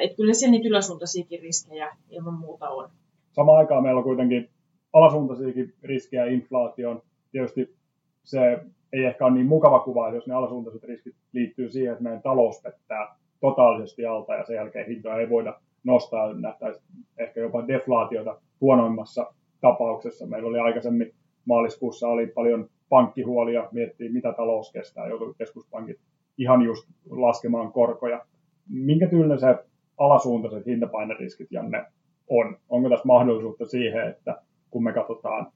Että 0.00 0.16
kyllä 0.16 0.34
siellä 0.34 0.50
niitä 0.50 0.68
yläsuuntaisiakin 0.68 1.40
riskejä 1.40 1.96
ilman 2.10 2.34
muuta 2.34 2.68
on. 2.68 2.88
Samaan 3.32 3.58
aikaan 3.58 3.82
meillä 3.82 3.98
on 3.98 4.04
kuitenkin 4.04 4.48
alasuuntaisiakin 4.92 5.74
riskejä 5.82 6.24
inflaation. 6.24 7.02
Tietysti 7.32 7.76
se 8.24 8.58
ei 8.92 9.04
ehkä 9.04 9.24
ole 9.26 9.34
niin 9.34 9.46
mukava 9.46 9.80
kuva, 9.80 10.10
jos 10.14 10.26
ne 10.26 10.34
alasuuntaiset 10.34 10.84
riskit 10.84 11.14
liittyy 11.32 11.70
siihen, 11.70 11.92
että 11.92 12.02
meidän 12.02 12.22
talous 12.22 12.62
pettää 12.62 13.16
totaalisesti 13.40 14.06
alta 14.06 14.34
ja 14.34 14.44
sen 14.44 14.56
jälkeen 14.56 14.86
hintoja 14.86 15.16
ei 15.16 15.30
voida 15.30 15.60
nostaa, 15.84 16.32
nähtäisi 16.32 16.82
ehkä 17.18 17.40
jopa 17.40 17.68
deflaatiota 17.68 18.40
huonoimmassa 18.60 19.32
tapauksessa. 19.60 20.26
Meillä 20.26 20.48
oli 20.48 20.58
aikaisemmin 20.58 21.14
maaliskuussa 21.48 22.08
oli 22.08 22.26
paljon 22.26 22.68
pankkihuolia, 22.88 23.68
miettii 23.72 24.08
mitä 24.08 24.32
talous 24.32 24.72
kestää, 24.72 25.08
joutui 25.08 25.34
keskuspankit 25.38 25.96
ihan 26.38 26.62
just 26.62 26.88
laskemaan 27.10 27.72
korkoja. 27.72 28.26
Minkä 28.68 29.06
tyylinen 29.06 29.38
se 29.38 29.56
alasuuntaiset 29.98 30.66
hintapaineriskit, 30.66 31.48
Janne, 31.50 31.84
on? 32.28 32.56
Onko 32.68 32.88
tässä 32.88 33.06
mahdollisuutta 33.06 33.66
siihen, 33.66 34.08
että 34.08 34.42
kun 34.70 34.84
me 34.84 34.92
katsotaan 34.92 35.52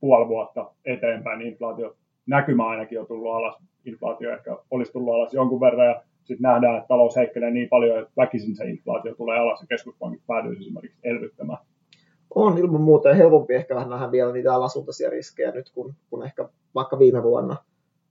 puoli 0.00 0.28
vuotta 0.28 0.70
eteenpäin, 0.84 1.38
niin 1.38 1.50
inflaatio 1.50 1.96
näkymä 2.26 2.68
ainakin 2.68 3.00
on 3.00 3.06
tullut 3.06 3.32
alas, 3.32 3.62
inflaatio 3.84 4.32
ehkä 4.32 4.56
olisi 4.70 4.92
tullut 4.92 5.14
alas 5.14 5.34
jonkun 5.34 5.60
verran, 5.60 5.86
ja 5.86 6.02
sitten 6.24 6.42
nähdään, 6.42 6.76
että 6.76 6.88
talous 6.88 7.16
heikkenee 7.16 7.50
niin 7.50 7.68
paljon, 7.68 7.98
että 7.98 8.12
väkisin 8.16 8.56
se 8.56 8.64
inflaatio 8.64 9.14
tulee 9.14 9.38
alas, 9.38 9.60
ja 9.60 9.66
keskuspankit 9.66 10.22
päätyisi 10.26 10.62
esimerkiksi 10.62 10.98
elvyttämään. 11.04 11.58
On 12.34 12.58
ilman 12.58 12.80
muuta 12.80 13.08
ja 13.08 13.14
helpompi 13.14 13.54
ehkä 13.54 13.74
vähän 13.74 13.90
nähdä 13.90 14.10
vielä 14.10 14.32
niitä 14.32 14.54
alasuuntaisia 14.54 15.10
riskejä 15.10 15.50
nyt 15.50 15.70
kuin, 15.74 15.94
kuin 16.10 16.22
ehkä 16.22 16.48
vaikka 16.74 16.98
viime 16.98 17.22
vuonna. 17.22 17.56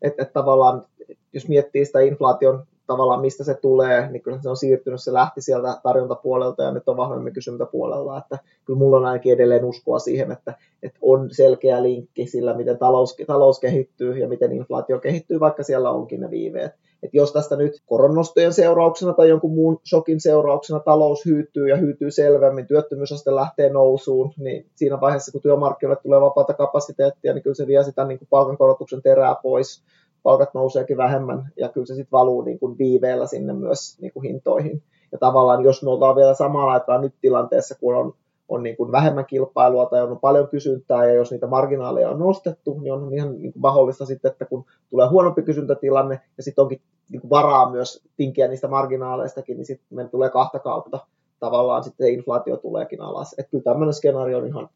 Että 0.01 0.23
et 0.23 0.33
tavallaan, 0.33 0.85
jos 1.33 1.47
miettii 1.47 1.85
sitä 1.85 1.99
inflaation 1.99 2.65
tavallaan 2.87 3.21
mistä 3.21 3.43
se 3.43 3.53
tulee, 3.53 4.11
niin 4.11 4.21
kyllä 4.21 4.41
se 4.41 4.49
on 4.49 4.57
siirtynyt, 4.57 5.01
se 5.01 5.13
lähti 5.13 5.41
sieltä 5.41 5.79
tarjontapuolelta 5.83 6.63
ja 6.63 6.71
nyt 6.71 6.89
on 6.89 6.97
vahvemmin 6.97 7.33
kysyntäpuolella, 7.33 8.17
että 8.17 8.39
kyllä 8.65 8.77
mulla 8.77 8.97
on 8.97 9.05
ainakin 9.05 9.33
edelleen 9.33 9.65
uskoa 9.65 9.99
siihen, 9.99 10.31
että, 10.31 10.53
että 10.83 10.99
on 11.01 11.29
selkeä 11.31 11.83
linkki 11.83 12.27
sillä, 12.27 12.53
miten 12.53 12.77
talous, 12.77 13.15
talous 13.27 13.59
kehittyy 13.59 14.17
ja 14.17 14.27
miten 14.27 14.51
inflaatio 14.51 14.99
kehittyy, 14.99 15.39
vaikka 15.39 15.63
siellä 15.63 15.89
onkin 15.89 16.21
ne 16.21 16.29
viiveet. 16.29 16.71
Että 17.03 17.17
jos 17.17 17.33
tästä 17.33 17.55
nyt 17.55 17.81
koronnostojen 17.85 18.53
seurauksena 18.53 19.13
tai 19.13 19.29
jonkun 19.29 19.53
muun 19.53 19.79
shokin 19.89 20.21
seurauksena 20.21 20.79
talous 20.79 21.25
hyytyy 21.25 21.69
ja 21.69 21.77
hyytyy 21.77 22.11
selvemmin, 22.11 22.67
työttömyysaste 22.67 23.35
lähtee 23.35 23.69
nousuun, 23.69 24.33
niin 24.37 24.65
siinä 24.75 25.01
vaiheessa, 25.01 25.31
kun 25.31 25.41
työmarkkinoille 25.41 26.01
tulee 26.03 26.21
vapaata 26.21 26.53
kapasiteettia, 26.53 27.33
niin 27.33 27.43
kyllä 27.43 27.55
se 27.55 27.67
vie 27.67 27.83
sitä 27.83 28.05
niin 28.05 28.19
kuin 28.19 28.27
palkankorotuksen 28.29 29.01
terää 29.01 29.35
pois 29.43 29.83
palkat 30.23 30.53
nouseekin 30.53 30.97
vähemmän 30.97 31.51
ja 31.57 31.69
kyllä 31.69 31.85
se 31.85 31.95
sitten 31.95 32.11
valuu 32.11 32.41
niin 32.41 32.59
kuin 32.59 32.77
viiveellä 32.77 33.27
sinne 33.27 33.53
myös 33.53 33.99
niin 34.01 34.13
kuin 34.13 34.23
hintoihin. 34.23 34.83
Ja 35.11 35.17
tavallaan 35.17 35.63
jos 35.63 35.83
me 35.83 35.89
ollaan 35.89 36.15
vielä 36.15 36.33
samaan 36.33 36.69
aikaan 36.69 37.01
nyt 37.01 37.13
tilanteessa, 37.21 37.75
kun 37.79 37.95
on, 37.95 38.13
on 38.55 38.63
niin 38.63 38.77
kuin 38.77 38.91
vähemmän 38.91 39.25
kilpailua 39.25 39.85
tai 39.85 40.01
on 40.01 40.19
paljon 40.19 40.47
kysyntää 40.47 41.05
ja 41.05 41.13
jos 41.13 41.31
niitä 41.31 41.47
marginaaleja 41.47 42.09
on 42.09 42.19
nostettu, 42.19 42.79
niin 42.79 42.93
on 42.93 43.13
ihan 43.13 43.41
niin 43.41 43.53
kuin 43.53 43.61
mahdollista 43.61 44.05
sitten, 44.05 44.31
että 44.31 44.45
kun 44.45 44.65
tulee 44.89 45.07
huonompi 45.07 45.41
kysyntätilanne 45.41 46.21
ja 46.37 46.43
sitten 46.43 46.61
onkin 46.61 46.81
niin 47.09 47.21
kuin 47.21 47.29
varaa 47.29 47.71
myös 47.71 48.03
tinkiä 48.17 48.47
niistä 48.47 48.67
marginaaleistakin, 48.67 49.57
niin 49.57 49.65
sitten 49.65 49.87
meidän 49.95 50.09
tulee 50.09 50.29
kahta 50.29 50.59
kautta 50.59 50.99
tavallaan 51.39 51.83
sitten 51.83 52.13
inflaatio 52.13 52.57
tuleekin 52.57 53.01
alas. 53.01 53.35
Että 53.37 53.51
kyllä 53.51 53.63
tämmöinen 53.63 53.93
skenaario 53.93 54.37
on 54.37 54.47
ihan, 54.47 54.69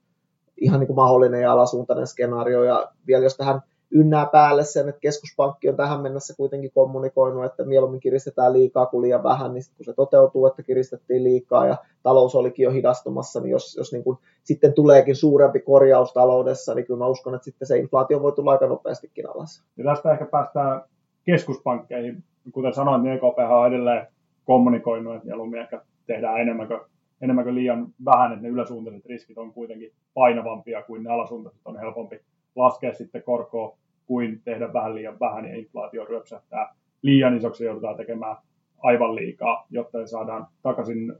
ihan 0.58 0.80
niin 0.80 0.88
kuin 0.88 0.96
mahdollinen 0.96 1.42
ja 1.42 1.52
alasuuntainen 1.52 2.08
skenaario 2.08 2.64
ja 2.64 2.92
vielä 3.08 3.24
jos 3.24 3.38
tähän 3.38 3.62
ynnää 3.92 4.26
päälle 4.26 4.64
sen, 4.64 4.90
että 4.90 5.00
keskuspankki 5.00 5.70
on 5.70 5.76
tähän 5.76 6.02
mennessä 6.02 6.34
kuitenkin 6.38 6.72
kommunikoinut, 6.72 7.46
että 7.46 7.66
mieluummin 7.66 8.00
kiristetään 8.00 8.54
liikaa 8.54 8.86
kuin 8.86 9.02
liian 9.02 9.24
vähän, 9.24 9.54
niin 9.54 9.64
kun 9.78 9.86
se 9.86 9.94
toteutuu, 9.94 10.46
että 10.46 10.64
kiristettiin 10.64 11.24
liikaa 11.24 11.68
ja 11.68 11.78
talous 12.04 12.36
olikin 12.36 12.64
jo 12.64 12.72
hidastumassa, 12.72 13.40
niin 13.40 13.52
jos, 13.52 13.76
jos 13.78 13.92
niin 13.92 14.04
kuin 14.04 14.18
sitten 14.44 14.74
tuleekin 14.74 15.16
suurempi 15.16 15.60
korjaus 15.60 16.14
taloudessa, 16.14 16.76
niin 16.76 16.86
kyllä 16.86 16.98
mä 16.98 17.08
uskon, 17.08 17.36
että 17.36 17.46
sitten 17.46 17.68
se 17.68 17.78
inflaatio 17.78 18.22
voi 18.22 18.32
tulla 18.32 18.52
aika 18.52 18.68
nopeastikin 18.68 19.30
alas. 19.30 19.64
Ja 19.78 19.84
tästä 19.84 20.12
ehkä 20.12 20.26
päästään 20.26 20.82
keskuspankkeihin. 21.24 22.24
Kuten 22.54 22.74
sanoin, 22.74 23.04
niin 23.04 23.14
EKP 23.14 23.38
on 23.50 23.68
edelleen 23.68 24.08
kommunikoinut, 24.46 25.16
että 25.16 25.26
mieluummin 25.26 25.62
ehkä 25.62 25.82
tehdään 26.08 26.42
enemmän 26.42 26.68
kuin, 26.68 26.80
enemmän 27.22 27.44
kuin 27.44 27.56
liian 27.56 27.88
vähän, 28.06 28.34
että 28.34 28.44
ne 28.44 28.50
yläsuuntaiset 28.50 29.06
riskit 29.06 29.38
on 29.38 29.54
kuitenkin 29.54 29.92
painavampia 30.14 30.84
kuin 30.84 31.04
ne 31.04 31.10
alasuuntaiset 31.10 31.62
on 31.66 31.80
helpompi 31.80 32.20
laskea 32.58 32.94
sitten 32.94 33.24
korkoa 33.24 33.78
kuin 34.06 34.42
tehdä 34.46 34.74
vähän 34.74 34.96
liian 34.96 35.20
vähän 35.20 35.46
ja 35.46 35.56
inflaatio 35.56 36.06
ryöpsähtää 36.06 36.76
liian 37.02 37.38
isoksi 37.38 37.66
joudutaan 37.66 37.98
tekemään 37.98 38.36
aivan 38.84 39.16
liikaa, 39.16 39.66
jotta 39.70 40.08
saadaan 40.08 40.48
takaisin 40.64 41.14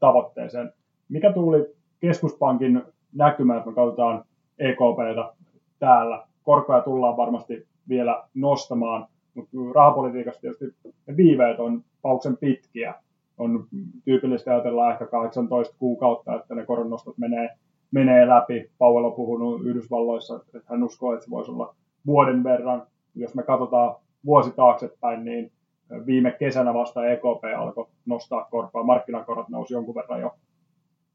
tavoitteeseen. 0.00 0.72
Mikä 1.08 1.32
tuli 1.32 1.66
keskuspankin 2.00 2.82
näkymä, 3.14 3.56
että 3.56 3.70
me 3.70 3.74
katsotaan 3.74 4.24
EKPtä 4.58 5.32
täällä? 5.78 6.26
Korkoja 6.42 6.80
tullaan 6.80 7.16
varmasti 7.16 7.66
vielä 7.88 8.24
nostamaan, 8.34 9.06
mutta 9.34 9.56
rahapolitiikassa 9.74 10.40
tietysti 10.40 10.66
ne 11.06 11.16
viiveet 11.16 11.60
on 11.60 11.84
pauksen 12.02 12.36
pitkiä. 12.36 12.94
On 13.38 13.66
tyypillistä 14.04 14.50
ajatella 14.50 14.92
ehkä 14.92 15.06
18 15.06 15.76
kuukautta, 15.78 16.34
että 16.34 16.54
ne 16.54 16.66
koronnostot 16.66 17.18
menee 17.18 17.48
menee 17.94 18.28
läpi. 18.28 18.70
Powell 18.78 19.04
on 19.04 19.12
puhunut 19.12 19.62
Yhdysvalloissa, 19.64 20.36
että 20.36 20.60
hän 20.70 20.82
uskoo, 20.82 21.12
että 21.12 21.24
se 21.24 21.30
voisi 21.30 21.50
olla 21.50 21.74
vuoden 22.06 22.44
verran. 22.44 22.86
Jos 23.14 23.34
me 23.34 23.42
katsotaan 23.42 23.96
vuosi 24.24 24.50
taaksepäin, 24.50 25.24
niin 25.24 25.52
viime 26.06 26.30
kesänä 26.38 26.74
vasta 26.74 27.06
EKP 27.06 27.44
alkoi 27.56 27.86
nostaa 28.06 28.44
korkoa. 28.50 28.82
Markkinakorot 28.82 29.48
nousi 29.48 29.74
jonkun 29.74 29.94
verran 29.94 30.20
jo, 30.20 30.34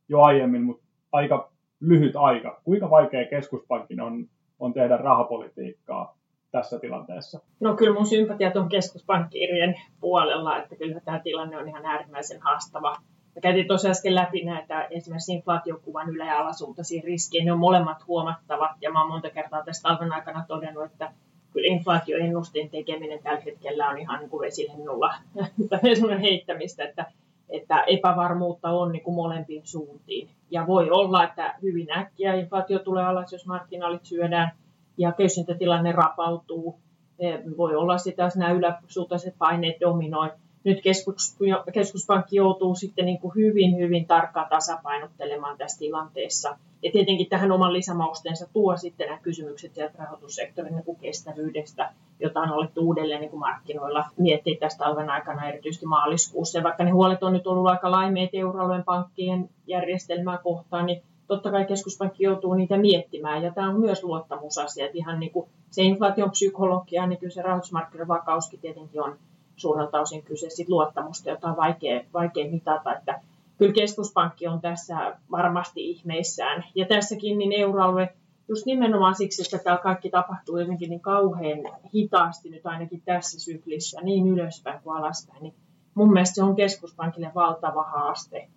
jo 0.10 0.22
aiemmin, 0.22 0.64
mutta 0.64 0.84
aika 1.12 1.52
lyhyt 1.80 2.16
aika. 2.16 2.62
Kuinka 2.64 2.90
vaikea 2.90 3.30
keskuspankin 3.30 4.02
on, 4.02 4.26
on 4.60 4.74
tehdä 4.74 4.98
rahapolitiikkaa 4.98 6.18
tässä 6.52 6.80
tilanteessa? 6.80 7.40
No 7.60 7.76
kyllä 7.76 7.94
mun 7.94 8.06
sympatiat 8.06 8.56
on 8.56 8.70
keskuspankkiirien 8.70 9.76
puolella, 10.00 10.58
että 10.58 10.76
kyllä 10.76 11.00
tämä 11.00 11.20
tilanne 11.20 11.58
on 11.58 11.68
ihan 11.68 11.86
äärimmäisen 11.86 12.42
haastava. 12.42 12.96
Käytiin 13.42 13.68
tosiaan 13.68 13.92
äsken 13.92 14.16
läpi 14.16 14.44
näitä 14.44 14.84
esimerkiksi 14.84 15.34
inflaatiokuvan 15.34 16.10
ylä- 16.10 16.26
ja 16.26 16.40
alasuuntaisia 16.40 17.02
riskejä. 17.06 17.46
Ne 17.46 17.52
on 17.52 17.60
molemmat 17.60 18.08
huomattavat 18.08 18.72
ja 18.82 18.92
mä 18.92 19.02
oon 19.02 19.12
monta 19.12 19.30
kertaa 19.30 19.64
tästä 19.64 19.90
talven 19.90 20.14
aikana 20.14 20.46
todennut, 20.48 20.86
että 20.86 21.14
kyllä 21.54 21.68
inflaatioennusteen 21.68 22.70
tekeminen 22.70 23.24
tällä 23.24 23.42
hetkellä 23.46 23.88
on 23.88 23.98
ihan 23.98 24.20
niin 24.20 24.30
kuin 24.30 24.42
vesilennulla 24.42 25.14
heittämistä, 26.22 26.84
että, 26.84 27.06
että 27.50 27.84
epävarmuutta 27.84 28.70
on 28.70 28.92
niin 28.92 29.04
kuin 29.04 29.16
molempiin 29.16 29.62
suuntiin. 29.68 30.30
Ja 30.52 30.68
voi 30.68 30.92
olla, 30.92 31.24
että 31.24 31.56
hyvin 31.62 31.98
äkkiä 31.98 32.34
inflaatio 32.34 32.80
tulee 32.80 33.06
alas, 33.06 33.34
jos 33.34 33.46
markkinaalit 33.46 34.06
syödään 34.06 34.52
ja 34.98 35.12
kysyntätilanne 35.12 35.92
rapautuu. 35.92 36.80
Voi 37.58 37.76
olla 37.76 37.98
sitä, 37.98 38.24
jos 38.24 38.36
nämä 38.36 38.52
yläsuuntaiset 38.52 39.36
paineet 39.38 39.80
dominoivat 39.80 40.34
nyt 40.64 40.82
keskus, 40.82 41.38
keskuspankki 41.74 42.36
joutuu 42.36 42.76
sitten 42.76 43.06
niin 43.06 43.20
kuin 43.20 43.36
hyvin, 43.36 43.78
hyvin 43.78 44.06
tarkkaan 44.06 44.50
tasapainottelemaan 44.50 45.58
tässä 45.58 45.80
tilanteessa. 45.80 46.58
Ja 46.84 46.92
tietenkin 46.92 47.30
tähän 47.30 47.52
oman 47.52 47.74
lisämausteensa 47.74 48.48
tuo 48.54 48.78
sitten 48.78 49.08
nämä 49.08 49.20
kysymykset 49.20 49.76
sieltä 49.76 49.98
rahoitussektorin 49.98 50.76
niin 50.76 50.86
kuin 50.86 51.00
kestävyydestä, 51.00 51.94
jota 52.20 52.40
on 52.40 52.50
alettu 52.50 52.82
uudelleen 52.82 53.22
niin 53.22 53.30
kuin 53.30 53.40
markkinoilla 53.40 54.06
miettiä 54.18 54.56
tästä 54.60 54.84
talven 54.84 55.10
aikana, 55.10 55.50
erityisesti 55.50 55.86
maaliskuussa. 55.86 56.58
Ja 56.58 56.64
vaikka 56.64 56.84
ne 56.84 56.92
huolet 56.92 57.24
on 57.24 57.34
nyt 57.34 57.48
ollut 57.48 57.68
aika 57.68 57.92
laimeet 57.92 58.30
euroalueen 58.34 58.84
pankkien 58.84 59.50
järjestelmää 59.68 60.38
kohtaan, 60.38 60.86
niin 60.86 61.02
totta 61.28 61.52
kai 61.52 61.66
keskuspankki 61.66 62.24
joutuu 62.24 62.54
niitä 62.54 62.78
miettimään. 62.78 63.44
Ja 63.44 63.54
tämä 63.54 63.70
on 63.70 63.80
myös 63.80 64.04
luottamusasia, 64.04 64.86
että 64.86 64.98
ihan 64.98 65.20
niin 65.20 65.32
kuin 65.32 65.50
se 65.70 65.84
inflaation 65.84 66.32
psykologia, 66.32 67.08
niin 67.08 67.20
kyllä 67.20 67.34
se 67.34 67.42
rahoitusmarkkinoiden 67.42 68.08
vakauskin 68.08 68.60
tietenkin 68.60 69.02
on 69.02 69.18
suurelta 69.60 70.02
osin 70.02 70.24
kyse 70.24 70.50
sit 70.50 70.70
luottamusta, 70.70 71.30
jota 71.30 71.48
on 71.48 71.58
vaikea, 71.58 72.02
vaikea 72.14 72.52
mitata. 72.52 72.94
Että 72.96 73.22
kyllä 73.58 73.74
keskuspankki 73.74 74.48
on 74.48 74.62
tässä 74.62 75.18
varmasti 75.32 75.90
ihmeissään. 75.90 76.64
Ja 76.76 76.86
tässäkin 76.86 77.38
niin 77.38 77.52
euroalue 77.52 78.10
just 78.48 78.66
nimenomaan 78.66 79.16
siksi, 79.16 79.42
että 79.42 79.64
tämä 79.64 79.78
kaikki 79.78 80.10
tapahtuu 80.10 80.58
jotenkin 80.58 80.90
niin 80.90 81.02
kauhean 81.02 81.60
hitaasti 81.94 82.50
nyt 82.50 82.66
ainakin 82.66 83.02
tässä 83.06 83.40
syklissä, 83.40 84.02
niin 84.02 84.28
ylöspäin 84.28 84.82
kuin 84.84 84.98
alaspäin, 84.98 85.44
niin 85.44 85.54
mun 85.96 86.14
mielestä 86.14 86.36
se 86.36 86.44
on 86.44 86.56
keskuspankille 86.56 87.32
valtava 87.36 87.84
haaste, 87.84 88.50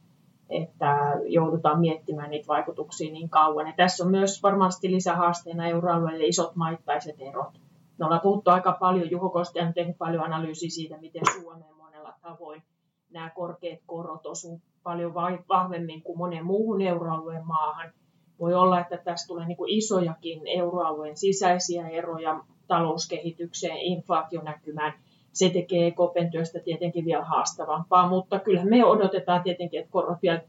että 0.51 1.21
joudutaan 1.27 1.81
miettimään 1.81 2.31
niitä 2.31 2.47
vaikutuksia 2.47 3.13
niin 3.13 3.29
kauan. 3.29 3.67
Ja 3.67 3.73
tässä 3.77 4.05
on 4.05 4.11
myös 4.11 4.43
varmasti 4.43 4.91
lisähaasteena 4.91 5.69
euroalueelle 5.69 6.25
isot 6.25 6.57
maittaiset 6.57 7.17
erot. 7.21 7.62
Me 8.03 8.07
ollaan 8.07 8.21
puhuttu 8.21 8.51
aika 8.51 8.77
paljon, 8.81 9.11
Juho 9.11 9.31
Kosti 9.31 9.61
on 9.61 9.75
tehnyt 9.75 9.99
paljon 9.99 10.25
analyysiä 10.25 10.71
siitä, 10.71 10.99
miten 10.99 11.23
Suomeen 11.33 11.77
monella 11.77 12.15
tavoin 12.23 12.63
nämä 13.11 13.31
korkeat 13.31 13.81
korot 13.87 14.27
osuvat 14.27 14.61
paljon 14.83 15.15
vahvemmin 15.49 16.03
kuin 16.03 16.19
monen 16.19 16.45
muuhun 16.45 16.83
euroalueen 16.83 17.47
maahan. 17.47 17.93
voi 18.41 18.55
olla, 18.55 18.81
että 18.81 18.97
tässä 18.97 19.27
tulee 19.27 19.47
niin 19.47 19.57
kuin 19.57 19.71
isojakin 19.71 20.43
euroalueen 20.47 21.17
sisäisiä 21.17 21.89
eroja 21.89 22.45
talouskehitykseen, 22.67 23.77
inflaationäkymään. 23.77 24.93
Se 25.33 25.51
tekee 25.51 25.87
EKPn 25.87 26.31
työstä 26.31 26.61
tietenkin 26.61 27.05
vielä 27.05 27.25
haastavampaa, 27.25 28.09
mutta 28.09 28.39
kyllä 28.39 28.65
me 28.65 28.85
odotetaan 28.85 29.43
tietenkin, 29.43 29.81
että 29.81 29.93
korot 29.93 30.19
vielä 30.23 30.43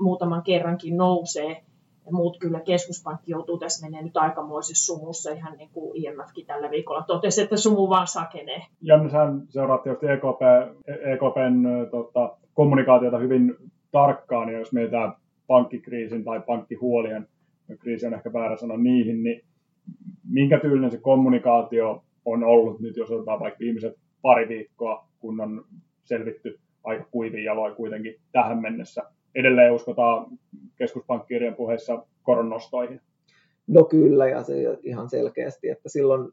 muutaman 0.00 0.42
kerrankin 0.42 0.96
nousee. 0.96 1.64
Ja 2.06 2.12
muut 2.12 2.38
kyllä 2.40 2.60
keskuspankki 2.60 3.32
joutuu 3.32 3.58
tässä 3.58 3.86
menee 3.86 4.02
nyt 4.02 4.16
aikamoisessa 4.16 4.94
sumussa, 4.94 5.32
ihan 5.32 5.56
niin 5.56 5.70
kuin 5.72 6.04
IMFkin 6.04 6.46
tällä 6.46 6.70
viikolla 6.70 7.02
totesi, 7.02 7.42
että 7.42 7.56
sumu 7.56 7.88
vaan 7.88 8.06
sakenee. 8.06 8.62
Janne, 8.82 9.10
sähän 9.10 9.42
seuraat 9.48 9.82
tietysti 9.82 10.06
EKP, 10.06 10.40
EKPn 10.86 11.66
tota, 11.90 12.36
kommunikaatiota 12.54 13.18
hyvin 13.18 13.56
tarkkaan, 13.92 14.52
ja 14.52 14.58
jos 14.58 14.72
mietitään 14.72 15.12
pankkikriisin 15.46 16.24
tai 16.24 16.40
pankkihuolien, 16.40 17.28
kriisi 17.78 18.06
on 18.06 18.14
ehkä 18.14 18.32
väärä 18.32 18.56
sana 18.56 18.76
niihin, 18.76 19.22
niin 19.22 19.42
minkä 20.30 20.60
tyylinen 20.60 20.90
se 20.90 20.98
kommunikaatio 20.98 22.04
on 22.24 22.44
ollut 22.44 22.80
nyt, 22.80 22.96
jos 22.96 23.10
otetaan 23.10 23.40
vaikka 23.40 23.58
viimeiset 23.60 23.94
pari 24.22 24.48
viikkoa, 24.48 25.06
kun 25.18 25.40
on 25.40 25.64
selvitty 26.04 26.58
aika 26.84 27.04
kuivin 27.10 27.44
jaloin 27.44 27.74
kuitenkin 27.74 28.14
tähän 28.32 28.58
mennessä. 28.58 29.02
Edelleen 29.36 29.72
uskotaan 29.72 30.26
keskuspankkirjan 30.76 31.54
puheissa 31.54 32.06
koronnostoihin. 32.22 33.00
No 33.66 33.84
kyllä, 33.84 34.28
ja 34.28 34.42
se 34.42 34.78
ihan 34.82 35.10
selkeästi, 35.10 35.68
että 35.68 35.88
silloin 35.88 36.32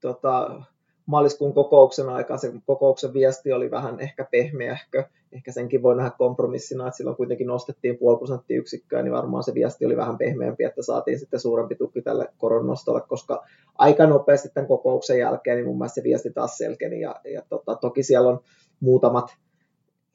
tota, 0.00 0.62
maaliskuun 1.06 1.54
kokouksen 1.54 2.08
aikaan 2.08 2.38
se 2.38 2.52
kokouksen 2.66 3.12
viesti 3.12 3.52
oli 3.52 3.70
vähän 3.70 4.00
ehkä 4.00 4.26
pehmeähkö, 4.30 5.04
ehkä 5.32 5.52
senkin 5.52 5.82
voi 5.82 5.96
nähdä 5.96 6.10
kompromissina, 6.18 6.86
että 6.86 6.96
silloin 6.96 7.16
kuitenkin 7.16 7.46
nostettiin 7.46 7.98
puoli 7.98 8.18
prosenttiyksikköä, 8.18 9.02
niin 9.02 9.12
varmaan 9.12 9.42
se 9.42 9.54
viesti 9.54 9.86
oli 9.86 9.96
vähän 9.96 10.18
pehmeämpi, 10.18 10.64
että 10.64 10.82
saatiin 10.82 11.18
sitten 11.18 11.40
suurempi 11.40 11.74
tuki 11.74 12.02
tälle 12.02 12.28
koronnostolle, 12.38 13.00
koska 13.08 13.46
aika 13.78 14.06
nopeasti 14.06 14.48
tämän 14.54 14.68
kokouksen 14.68 15.18
jälkeen, 15.18 15.56
niin 15.56 15.66
mun 15.66 15.78
mielestä 15.78 15.94
se 15.94 16.04
viesti 16.04 16.30
taas 16.30 16.58
selkeni, 16.58 17.00
ja, 17.00 17.14
ja 17.32 17.42
tota, 17.48 17.76
toki 17.76 18.02
siellä 18.02 18.28
on 18.28 18.40
muutamat 18.80 19.36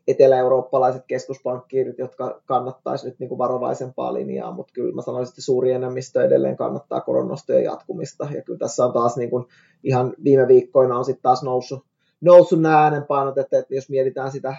etelä-eurooppalaiset 0.07 1.03
keskuspankkiirit, 1.07 1.97
jotka 1.97 2.41
kannattaisi 2.45 3.05
nyt 3.05 3.19
niin 3.19 3.29
kuin 3.29 3.37
varovaisempaa 3.37 4.13
linjaa, 4.13 4.51
mutta 4.51 4.73
kyllä 4.73 4.95
mä 4.95 5.01
sanoisin, 5.01 5.31
että 5.31 5.41
suuri 5.41 5.71
enemmistö 5.71 6.23
edelleen 6.23 6.57
kannattaa 6.57 7.01
koronnostojen 7.01 7.63
jatkumista. 7.63 8.27
Ja 8.35 8.41
kyllä 8.41 8.59
tässä 8.59 8.85
on 8.85 8.93
taas 8.93 9.17
niin 9.17 9.29
kuin 9.29 9.45
ihan 9.83 10.13
viime 10.23 10.47
viikkoina 10.47 10.97
on 10.97 11.05
sitten 11.05 11.23
taas 11.23 11.43
noussut, 11.43 11.85
noussut 12.21 12.61
nämä 12.61 12.83
äänenpainot, 12.83 13.37
että, 13.37 13.59
että 13.59 13.75
jos 13.75 13.89
mietitään 13.89 14.31
sitä 14.31 14.55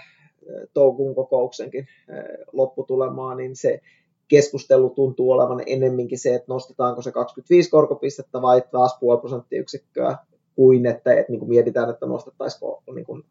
toukokuun 0.75 1.15
kokouksenkin 1.15 1.87
lopputulemaa, 2.53 3.35
niin 3.35 3.57
se 3.57 3.81
keskustelu 4.29 4.91
tuntuu 4.91 5.31
olevan 5.31 5.63
enemminkin 5.67 6.19
se, 6.19 6.35
että 6.35 6.53
nostetaanko 6.53 7.03
se 7.03 7.13
25 7.13 7.71
korkopistettä 7.71 8.43
vai 8.43 8.63
taas 8.71 8.97
puoli 9.01 9.21
prosenttiyksikköä, 9.21 10.17
kuin 10.55 10.87
että, 10.87 11.13
että 11.13 11.33
niin 11.33 11.39
kuin 11.39 11.49
mietitään, 11.49 11.91
että 11.91 12.07
nostettaisiko 12.07 12.83
niin 12.95 13.07
kuin 13.07 13.25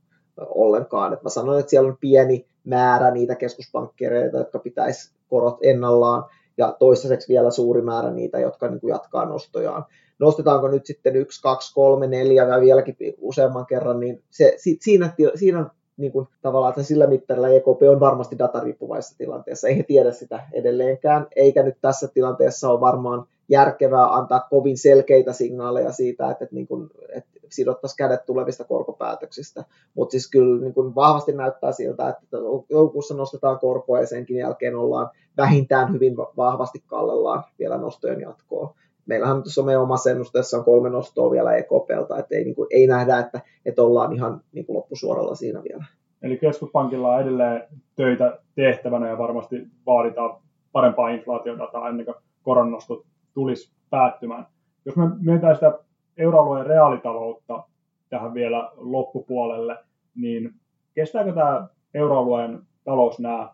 ollenkaan. 0.48 1.13
Et 1.13 1.24
mä 1.24 1.29
sanoin, 1.29 1.60
että 1.60 1.69
siellä 1.69 1.89
on 1.89 1.98
pieni 2.01 2.46
määrä 2.63 3.12
niitä 3.12 3.36
keskuspankkereita, 3.36 4.38
jotka 4.38 4.60
pitäisi 4.60 5.13
korot 5.29 5.58
ennallaan, 5.62 6.24
ja 6.58 6.75
toistaiseksi 6.79 7.34
vielä 7.34 7.51
suuri 7.51 7.81
määrä 7.81 8.12
niitä, 8.12 8.39
jotka 8.39 8.67
niin 8.67 8.79
kuin 8.79 8.91
jatkaa 8.91 9.25
nostojaan. 9.25 9.86
Nostetaanko 10.19 10.67
nyt 10.67 10.86
sitten 10.86 11.15
yksi, 11.15 11.41
kaksi, 11.41 11.74
kolme, 11.74 12.08
neljä 12.08 12.48
vai 12.48 12.62
vieläkin 12.62 12.96
useamman 13.17 13.65
kerran, 13.65 14.00
niin 14.00 14.24
se, 14.29 14.55
siinä, 14.58 15.13
siinä 15.36 15.65
niin 15.98 16.12
kuin, 16.12 16.27
tavallaan 16.41 16.72
että 16.72 16.84
sillä 16.84 17.08
mittarilla 17.08 17.50
EKP 17.50 17.81
on 17.89 18.00
varmasti 18.00 18.39
datariippuvaisessa 18.39 19.17
tilanteessa. 19.17 19.67
Ei 19.67 19.77
he 19.77 19.84
tiedä 19.84 20.12
sitä 20.12 20.43
edelleenkään, 20.53 21.27
eikä 21.36 21.63
nyt 21.63 21.77
tässä 21.81 22.08
tilanteessa 22.08 22.69
ole 22.69 22.81
varmaan 22.81 23.25
järkevää 23.50 24.13
antaa 24.13 24.48
kovin 24.50 24.77
selkeitä 24.77 25.34
signaaleja 25.34 25.91
siitä, 25.91 26.31
että, 26.31 26.43
että, 26.43 26.55
niin 26.55 26.67
kuin, 26.67 26.89
että 27.10 27.38
sidottaisiin 27.56 27.98
kädet 27.98 28.25
tulevista 28.25 28.63
korkopäätöksistä. 28.63 29.63
Mutta 29.94 30.12
siis 30.12 30.32
kyllä 30.32 30.62
niin 30.62 30.74
kuin 30.74 30.95
vahvasti 30.95 31.32
näyttää 31.32 31.71
siltä, 31.71 32.10
että 32.10 32.38
joulukuussa 32.69 33.15
nostetaan 33.15 33.60
korkoa 33.60 34.00
ja 34.00 34.08
senkin 34.08 34.38
jälkeen 34.38 34.76
ollaan 34.76 35.10
vähintään 35.38 35.93
hyvin 35.93 36.17
vahvasti 36.17 36.84
kallellaan 36.88 37.43
vielä 37.60 37.78
nostojen 37.78 38.21
jatkoa. 38.21 38.76
Meillähän 39.06 39.43
tuossa 39.43 39.63
meidän 39.63 39.82
omassa 39.82 40.12
ennusteessa 40.12 40.58
on 40.58 40.65
kolme 40.65 40.89
nostoa 40.89 41.32
vielä 41.32 41.56
EKPltä, 41.56 42.17
että 42.19 42.36
ei, 42.36 42.43
niin 42.43 42.56
kuin, 42.56 42.67
ei 42.71 42.88
nähdä, 42.88 43.19
että, 43.19 43.41
että 43.65 43.84
ollaan 43.84 44.13
ihan 44.13 44.41
niin 44.52 44.65
kuin 44.65 44.76
loppusuoralla 44.78 45.36
siinä 45.36 45.63
vielä. 45.63 45.86
Eli 46.21 46.38
keskuspankilla 46.38 47.15
on 47.15 47.21
edelleen 47.21 47.63
töitä 47.95 48.39
tehtävänä 48.56 49.08
ja 49.08 49.17
varmasti 49.17 49.67
vaaditaan 49.86 50.41
parempaa 50.71 51.10
inflaatiodataa 51.10 51.89
ennen 51.89 52.06
kuin 52.06 52.15
koronnostot 52.43 53.06
tulisi 53.34 53.71
päättymään. 53.89 54.47
Jos 54.86 54.95
me 54.95 55.04
mietitään 55.21 55.56
sitä 55.56 55.80
euroalueen 56.17 56.65
reaalitaloutta 56.65 57.63
tähän 58.10 58.34
vielä 58.34 58.72
loppupuolelle, 58.76 59.78
niin 60.15 60.54
kestääkö 60.93 61.34
tämä 61.34 61.67
euroalueen 61.93 62.60
talous 62.84 63.19
nämä 63.19 63.50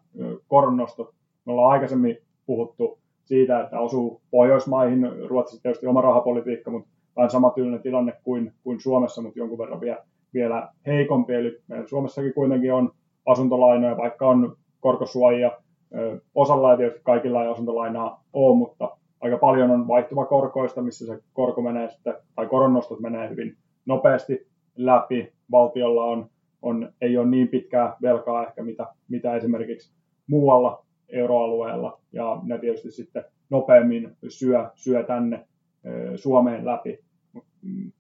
koronnostot? 0.48 1.14
Me 1.46 1.52
ollaan 1.52 1.72
aikaisemmin 1.72 2.18
puhuttu 2.46 3.00
siitä, 3.24 3.62
että 3.62 3.80
osuu 3.80 4.22
Pohjoismaihin, 4.32 5.12
Ruotsissa 5.28 5.62
tietysti 5.62 5.88
oma 5.88 6.02
rahapolitiikka, 6.02 6.72
mutta 6.72 6.90
vähän 7.16 7.30
samantyylinen 7.30 7.82
tilanne 7.82 8.14
kuin, 8.24 8.54
kuin 8.64 8.80
Suomessa, 8.80 9.22
mutta 9.22 9.40
jonkun 9.40 9.58
verran 9.58 9.82
vielä, 9.82 10.04
vielä 10.34 10.70
heikompi. 10.86 11.34
Eli 11.34 11.62
Suomessakin 11.86 12.34
kuitenkin 12.34 12.74
on 12.74 12.92
asuntolainoja, 13.26 13.98
vaikka 13.98 14.28
on 14.28 14.58
korkosuojia. 14.80 15.52
Osalla 16.36 16.72
ei 16.72 16.78
tietysti 16.78 17.02
kaikilla 17.04 17.44
ei 17.44 17.52
asuntolainaa 17.52 18.24
ole, 18.34 18.58
mutta 18.58 18.98
aika 19.22 19.38
paljon 19.38 19.72
on 19.72 19.88
vaihtuvakorkoista, 19.88 20.82
missä 20.82 21.06
se 21.06 21.20
korko 21.34 21.62
menee 21.62 21.90
sitten, 21.90 22.14
tai 22.36 22.48
koronnostot 22.48 23.00
menee 23.00 23.30
hyvin 23.30 23.56
nopeasti 23.86 24.48
läpi. 24.76 25.34
Valtiolla 25.52 26.06
on, 26.06 26.30
on, 26.62 26.94
ei 27.02 27.18
ole 27.18 27.28
niin 27.28 27.48
pitkää 27.48 27.96
velkaa 28.02 28.48
ehkä, 28.48 28.64
mitä, 28.64 28.88
mitä 29.10 29.36
esimerkiksi 29.36 29.94
muualla 30.28 30.86
euroalueella, 31.10 32.00
ja 32.14 32.40
ne 32.44 32.58
tietysti 32.58 32.92
sitten 32.92 33.24
nopeammin 33.50 34.12
syö, 34.28 34.70
syö 34.76 35.04
tänne 35.04 35.46
Suomeen 36.16 36.66
läpi. 36.66 37.00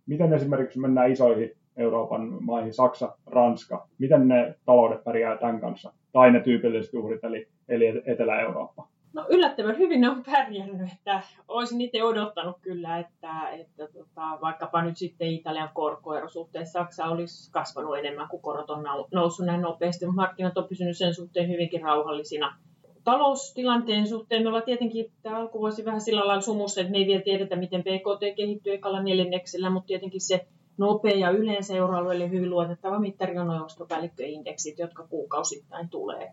Miten 0.05 0.33
esimerkiksi 0.33 0.79
mennään 0.79 1.11
isoihin 1.11 1.51
Euroopan 1.77 2.43
maihin, 2.43 2.73
Saksa, 2.73 3.17
Ranska, 3.25 3.87
miten 3.99 4.27
ne 4.27 4.55
taloudet 4.65 5.03
pärjää 5.03 5.37
tämän 5.37 5.61
kanssa? 5.61 5.93
Tai 6.11 6.31
ne 6.31 6.39
tyypilliset 6.39 6.93
uhrit, 6.93 7.23
eli, 7.23 7.47
eli 7.69 8.01
Etelä-Eurooppa? 8.05 8.87
No 9.15 9.25
yllättävän 9.29 9.77
hyvin 9.77 10.01
ne 10.01 10.09
on 10.09 10.23
pärjännyt, 10.23 10.91
että 10.93 11.21
olisin 11.47 11.81
itse 11.81 12.03
odottanut 12.03 12.55
kyllä, 12.61 12.99
että, 12.99 13.49
että 13.49 13.87
tota, 13.87 14.37
vaikkapa 14.41 14.81
nyt 14.81 14.97
sitten 14.97 15.27
Italian 15.27 15.69
korkoero 15.73 16.29
suhteessa 16.29 16.79
Saksa 16.79 17.05
olisi 17.05 17.51
kasvanut 17.51 17.97
enemmän 17.97 18.27
kuin 18.27 18.41
korot 18.41 18.69
on 18.69 18.83
noussut 19.11 19.45
näin 19.45 19.61
nopeasti, 19.61 20.05
mutta 20.05 20.21
markkinat 20.21 20.57
on 20.57 20.67
pysynyt 20.67 20.97
sen 20.97 21.13
suhteen 21.13 21.49
hyvinkin 21.49 21.81
rauhallisina. 21.81 22.57
Taloustilanteen 23.03 24.07
suhteen 24.07 24.41
me 24.43 24.47
ollaan 24.47 24.63
tietenkin 24.63 25.11
tämä 25.21 25.37
alkuvuosi 25.37 25.85
vähän 25.85 26.01
sillä 26.01 26.27
lailla 26.27 26.41
sumussa, 26.41 26.81
että 26.81 26.91
me 26.91 26.97
ei 26.97 27.07
vielä 27.07 27.21
tiedetä, 27.21 27.55
miten 27.55 27.81
PKT 27.81 28.35
kehittyy 28.35 28.73
ekalla 28.73 29.03
neljänneksellä, 29.03 29.69
mutta 29.69 29.87
tietenkin 29.87 30.21
se 30.21 30.47
nopea 30.77 31.15
ja 31.15 31.29
yleensä 31.29 31.75
euroalueelle 31.75 32.29
hyvin 32.29 32.49
luotettava 32.49 32.99
mittari 32.99 33.37
on 33.37 33.49
ostopäällikköindeksit, 33.49 34.79
jotka 34.79 35.07
kuukausittain 35.07 35.89
tulee. 35.89 36.31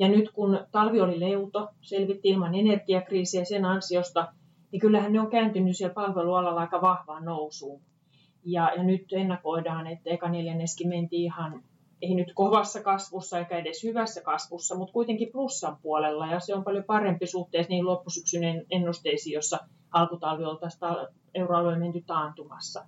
Ja 0.00 0.08
nyt 0.08 0.30
kun 0.32 0.66
talvi 0.72 1.00
oli 1.00 1.20
leuto, 1.20 1.68
selvitti 1.80 2.28
ilman 2.28 2.54
energiakriisiä 2.54 3.44
sen 3.44 3.64
ansiosta, 3.64 4.32
niin 4.72 4.80
kyllähän 4.80 5.12
ne 5.12 5.20
on 5.20 5.30
kääntynyt 5.30 5.76
siellä 5.76 5.94
palvelualalla 5.94 6.60
aika 6.60 6.80
vahvaan 6.80 7.24
nousuun. 7.24 7.80
Ja, 8.44 8.72
ja 8.76 8.82
nyt 8.82 9.04
ennakoidaan, 9.12 9.86
että 9.86 10.10
eka 10.10 10.28
neljänneskin 10.28 10.88
mentiin 10.88 11.22
ihan, 11.22 11.62
ei 12.02 12.14
nyt 12.14 12.32
kovassa 12.34 12.82
kasvussa 12.82 13.38
eikä 13.38 13.58
edes 13.58 13.82
hyvässä 13.84 14.22
kasvussa, 14.22 14.74
mutta 14.74 14.92
kuitenkin 14.92 15.32
plussan 15.32 15.76
puolella. 15.82 16.26
Ja 16.26 16.40
se 16.40 16.54
on 16.54 16.64
paljon 16.64 16.84
parempi 16.84 17.26
suhteessa 17.26 17.70
niin 17.70 17.86
loppusyksyn 17.86 18.64
ennusteisiin, 18.70 19.34
jossa 19.34 19.58
alkutalvi 19.92 20.44
oltaisiin 20.44 20.80
euroalueen 21.34 21.80
menty 21.80 22.02
taantumassa. 22.06 22.84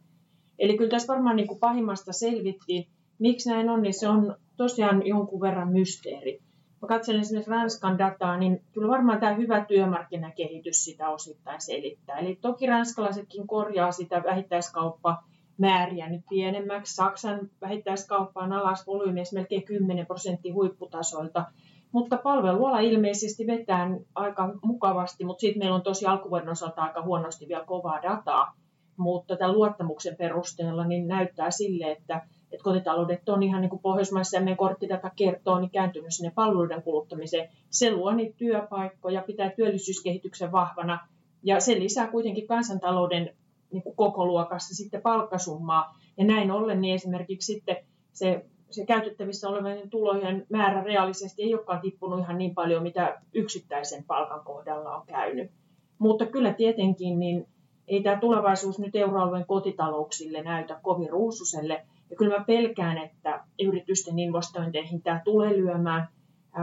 Eli 0.58 0.76
kyllä 0.76 0.90
tässä 0.90 1.12
varmaan 1.12 1.36
niin 1.36 1.48
kuin 1.48 1.60
pahimmasta 1.60 2.12
selvittiin. 2.12 2.86
Miksi 3.18 3.50
näin 3.50 3.70
on, 3.70 3.82
niin 3.82 3.94
se 3.94 4.08
on 4.08 4.36
tosiaan 4.56 5.06
jonkun 5.06 5.40
verran 5.40 5.72
mysteeri 5.72 6.40
mä 6.82 6.88
katselen 6.88 7.20
esimerkiksi 7.20 7.50
Ranskan 7.50 7.98
dataa, 7.98 8.36
niin 8.36 8.62
kyllä 8.72 8.88
varmaan 8.88 9.20
tämä 9.20 9.34
hyvä 9.34 9.64
työmarkkinakehitys 9.64 10.84
sitä 10.84 11.08
osittain 11.08 11.60
selittää. 11.60 12.18
Eli 12.18 12.38
toki 12.40 12.66
ranskalaisetkin 12.66 13.46
korjaa 13.46 13.92
sitä 13.92 14.22
vähittäiskauppa 14.22 15.22
määriä 15.58 16.08
nyt 16.08 16.22
pienemmäksi. 16.28 16.94
Saksan 16.94 17.50
vähittäiskauppa 17.60 18.40
on 18.42 18.52
alas 18.52 18.86
volyymeissa 18.86 19.36
melkein 19.36 19.62
10 19.62 20.06
prosenttia 20.06 20.54
huipputasoilta. 20.54 21.44
Mutta 21.92 22.16
palveluala 22.16 22.80
ilmeisesti 22.80 23.46
vetää 23.46 23.90
aika 24.14 24.54
mukavasti, 24.62 25.24
mutta 25.24 25.40
sitten 25.40 25.58
meillä 25.58 25.74
on 25.74 25.82
tosi 25.82 26.06
alkuvuoden 26.06 26.48
osalta 26.48 26.82
aika 26.82 27.02
huonosti 27.02 27.48
vielä 27.48 27.64
kovaa 27.64 28.02
dataa. 28.02 28.54
Mutta 28.96 29.36
tämän 29.36 29.54
luottamuksen 29.54 30.16
perusteella 30.16 30.86
niin 30.86 31.08
näyttää 31.08 31.50
sille, 31.50 31.92
että 31.92 32.26
että 32.54 32.64
kotitaloudet 32.64 33.28
on 33.28 33.42
ihan 33.42 33.60
niin 33.60 33.70
kuin 33.70 33.82
Pohjoismaissa 33.82 34.36
ja 34.36 34.40
meidän 34.40 34.56
korttidata 34.56 35.10
kertoo, 35.16 35.60
niin 35.60 35.70
kääntynyt 35.70 36.14
sinne 36.14 36.32
palveluiden 36.34 36.82
kuluttamiseen. 36.82 37.48
Se 37.70 37.90
luo 37.90 38.12
niitä 38.12 38.36
työpaikkoja, 38.36 39.22
pitää 39.22 39.50
työllisyyskehityksen 39.50 40.52
vahvana 40.52 40.98
Ja 41.42 41.60
se 41.60 41.74
lisää 41.74 42.06
kuitenkin 42.06 42.46
kansantalouden 42.46 43.34
niin 43.72 43.82
kuin 43.82 43.96
koko 43.96 44.26
luokassa 44.26 44.74
sitten 44.74 45.02
palkkasummaa. 45.02 45.98
Ja 46.18 46.24
näin 46.24 46.50
ollen 46.50 46.80
niin 46.80 46.94
esimerkiksi 46.94 47.52
sitten 47.52 47.76
se, 48.12 48.44
se 48.70 48.86
käytettävissä 48.86 49.48
olevien 49.48 49.90
tulojen 49.90 50.46
määrä 50.50 50.84
reaalisesti 50.84 51.42
ei 51.42 51.54
olekaan 51.54 51.80
tippunut 51.80 52.20
ihan 52.20 52.38
niin 52.38 52.54
paljon, 52.54 52.82
mitä 52.82 53.20
yksittäisen 53.34 54.04
palkan 54.04 54.44
kohdalla 54.44 54.96
on 54.96 55.06
käynyt. 55.06 55.50
Mutta 55.98 56.26
kyllä 56.26 56.52
tietenkin 56.52 57.18
niin 57.18 57.46
ei 57.88 58.02
tämä 58.02 58.20
tulevaisuus 58.20 58.78
nyt 58.78 58.96
euroalueen 58.96 59.46
kotitalouksille 59.46 60.42
näytä 60.42 60.80
kovin 60.82 61.10
ruususelle. 61.10 61.86
Ja 62.12 62.16
kyllä 62.16 62.38
mä 62.38 62.44
pelkään, 62.44 62.98
että 62.98 63.44
yritysten 63.62 64.18
investointeihin 64.18 65.02
tämä 65.02 65.20
tulee 65.24 65.56
lyömään. 65.56 66.08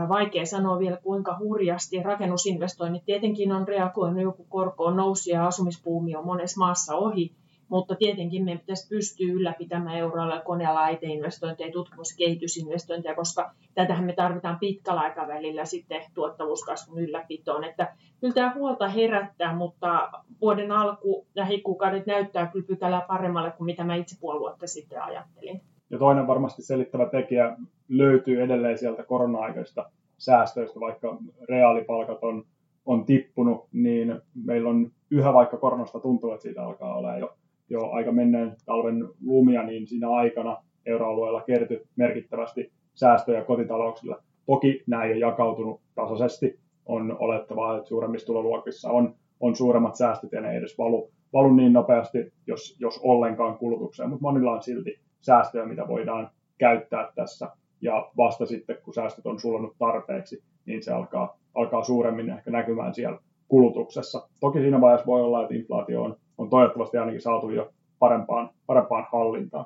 Vaikea 0.08 0.46
sanoa 0.46 0.78
vielä 0.78 0.96
kuinka 0.96 1.36
hurjasti. 1.38 2.02
Rakennusinvestoinnit 2.02 3.04
tietenkin 3.04 3.52
on 3.52 3.68
reagoinut, 3.68 4.22
joku 4.22 4.44
korko 4.48 4.84
on 4.84 4.96
nousi 4.96 5.30
ja 5.30 5.46
asumispuumi 5.46 6.16
on 6.16 6.26
monessa 6.26 6.58
maassa 6.58 6.96
ohi. 6.96 7.32
Mutta 7.70 7.94
tietenkin 7.94 8.44
meidän 8.44 8.60
pitäisi 8.60 8.88
pystyä 8.88 9.32
ylläpitämään 9.32 9.98
koneella 10.44 10.88
IT-investointeja, 10.88 11.72
tutkimus- 11.72 12.10
ja 12.10 12.16
kehitysinvestointeja, 12.26 13.14
koska 13.14 13.50
tätähän 13.74 14.04
me 14.04 14.12
tarvitaan 14.12 14.58
pitkällä 14.58 15.00
aikavälillä 15.00 15.64
sitten 15.64 16.02
tuottavuuskasvun 16.14 17.02
ylläpitoon. 17.02 17.64
Että 17.64 17.94
kyllä 18.20 18.34
tämä 18.34 18.54
huolta 18.54 18.88
herättää, 18.88 19.54
mutta 19.54 20.10
vuoden 20.40 20.72
alku 20.72 21.26
lähikuukaudet 21.34 22.06
näyttää 22.06 22.46
kyllä 22.46 22.66
pykälää 22.66 23.04
paremmalle 23.08 23.50
kuin 23.50 23.66
mitä 23.66 23.84
mä 23.84 23.94
itse 23.94 24.16
puoli 24.20 24.56
sitten 24.64 25.02
ajattelin. 25.02 25.60
Ja 25.90 25.98
toinen 25.98 26.26
varmasti 26.26 26.62
selittävä 26.62 27.06
tekijä 27.06 27.56
löytyy 27.88 28.42
edelleen 28.42 28.78
sieltä 28.78 29.02
korona-aikaisista 29.02 29.90
säästöistä, 30.18 30.80
vaikka 30.80 31.16
reaalipalkat 31.48 32.24
on, 32.24 32.44
on 32.86 33.04
tippunut, 33.04 33.68
niin 33.72 34.20
meillä 34.44 34.70
on 34.70 34.92
yhä 35.10 35.34
vaikka 35.34 35.56
koronasta 35.56 36.00
tuntuu, 36.00 36.32
että 36.32 36.42
siitä 36.42 36.64
alkaa 36.64 36.96
olla 36.96 37.18
jo 37.18 37.36
jo 37.70 37.90
aika 37.90 38.12
menneen 38.12 38.56
talven 38.66 39.08
lumia, 39.26 39.62
niin 39.62 39.86
siinä 39.86 40.10
aikana 40.10 40.56
euroalueella 40.86 41.42
kertyi 41.42 41.82
merkittävästi 41.96 42.72
säästöjä 42.94 43.44
kotitalouksille. 43.44 44.16
Toki 44.46 44.82
nämä 44.86 45.04
ei 45.04 45.12
ole 45.12 45.18
jakautunut 45.18 45.80
tasaisesti. 45.94 46.58
On 46.86 47.16
olettavaa, 47.18 47.76
että 47.76 47.88
suuremmissa 47.88 48.26
tuloluokissa 48.26 48.90
on, 48.90 49.14
on 49.40 49.56
suuremmat 49.56 49.96
säästöt 49.96 50.32
ja 50.32 50.40
ne 50.40 50.50
ei 50.50 50.56
edes 50.56 50.78
valu, 50.78 51.10
valu 51.32 51.54
niin 51.54 51.72
nopeasti, 51.72 52.32
jos, 52.46 52.76
jos 52.80 53.00
ollenkaan 53.02 53.58
kulutukseen, 53.58 54.08
mutta 54.08 54.22
monilla 54.22 54.52
on 54.52 54.62
silti 54.62 55.00
säästöjä, 55.20 55.66
mitä 55.66 55.88
voidaan 55.88 56.30
käyttää 56.58 57.12
tässä. 57.14 57.50
Ja 57.80 58.10
vasta 58.16 58.46
sitten, 58.46 58.76
kun 58.84 58.94
säästöt 58.94 59.26
on 59.26 59.40
sulannut 59.40 59.76
tarpeeksi, 59.78 60.42
niin 60.66 60.82
se 60.82 60.92
alkaa, 60.92 61.38
alkaa 61.54 61.84
suuremmin 61.84 62.30
ehkä 62.30 62.50
näkymään 62.50 62.94
siellä 62.94 63.18
kulutuksessa. 63.48 64.28
Toki 64.40 64.60
siinä 64.60 64.80
vaiheessa 64.80 65.06
voi 65.06 65.22
olla, 65.22 65.42
että 65.42 65.54
inflaatio 65.54 66.02
on 66.02 66.16
on 66.40 66.50
toivottavasti 66.50 66.98
ainakin 66.98 67.20
saatu 67.20 67.50
jo 67.50 67.70
parempaan, 67.98 68.50
parempaan 68.66 69.06
hallintaan. 69.12 69.64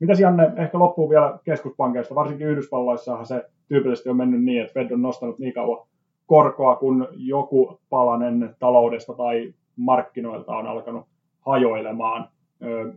Mitäs 0.00 0.20
Janne, 0.20 0.52
ehkä 0.56 0.78
loppuu 0.78 1.10
vielä 1.10 1.38
keskuspankeista, 1.44 2.14
varsinkin 2.14 2.46
Yhdysvalloissahan 2.46 3.26
se 3.26 3.44
tyypillisesti 3.68 4.08
on 4.08 4.16
mennyt 4.16 4.44
niin, 4.44 4.62
että 4.62 4.72
Fed 4.74 4.90
on 4.90 5.02
nostanut 5.02 5.38
niin 5.38 5.52
kauan 5.52 5.86
korkoa, 6.26 6.76
kun 6.76 7.08
joku 7.12 7.80
palanen 7.90 8.56
taloudesta 8.58 9.14
tai 9.14 9.54
markkinoilta 9.76 10.56
on 10.56 10.66
alkanut 10.66 11.06
hajoilemaan. 11.40 12.28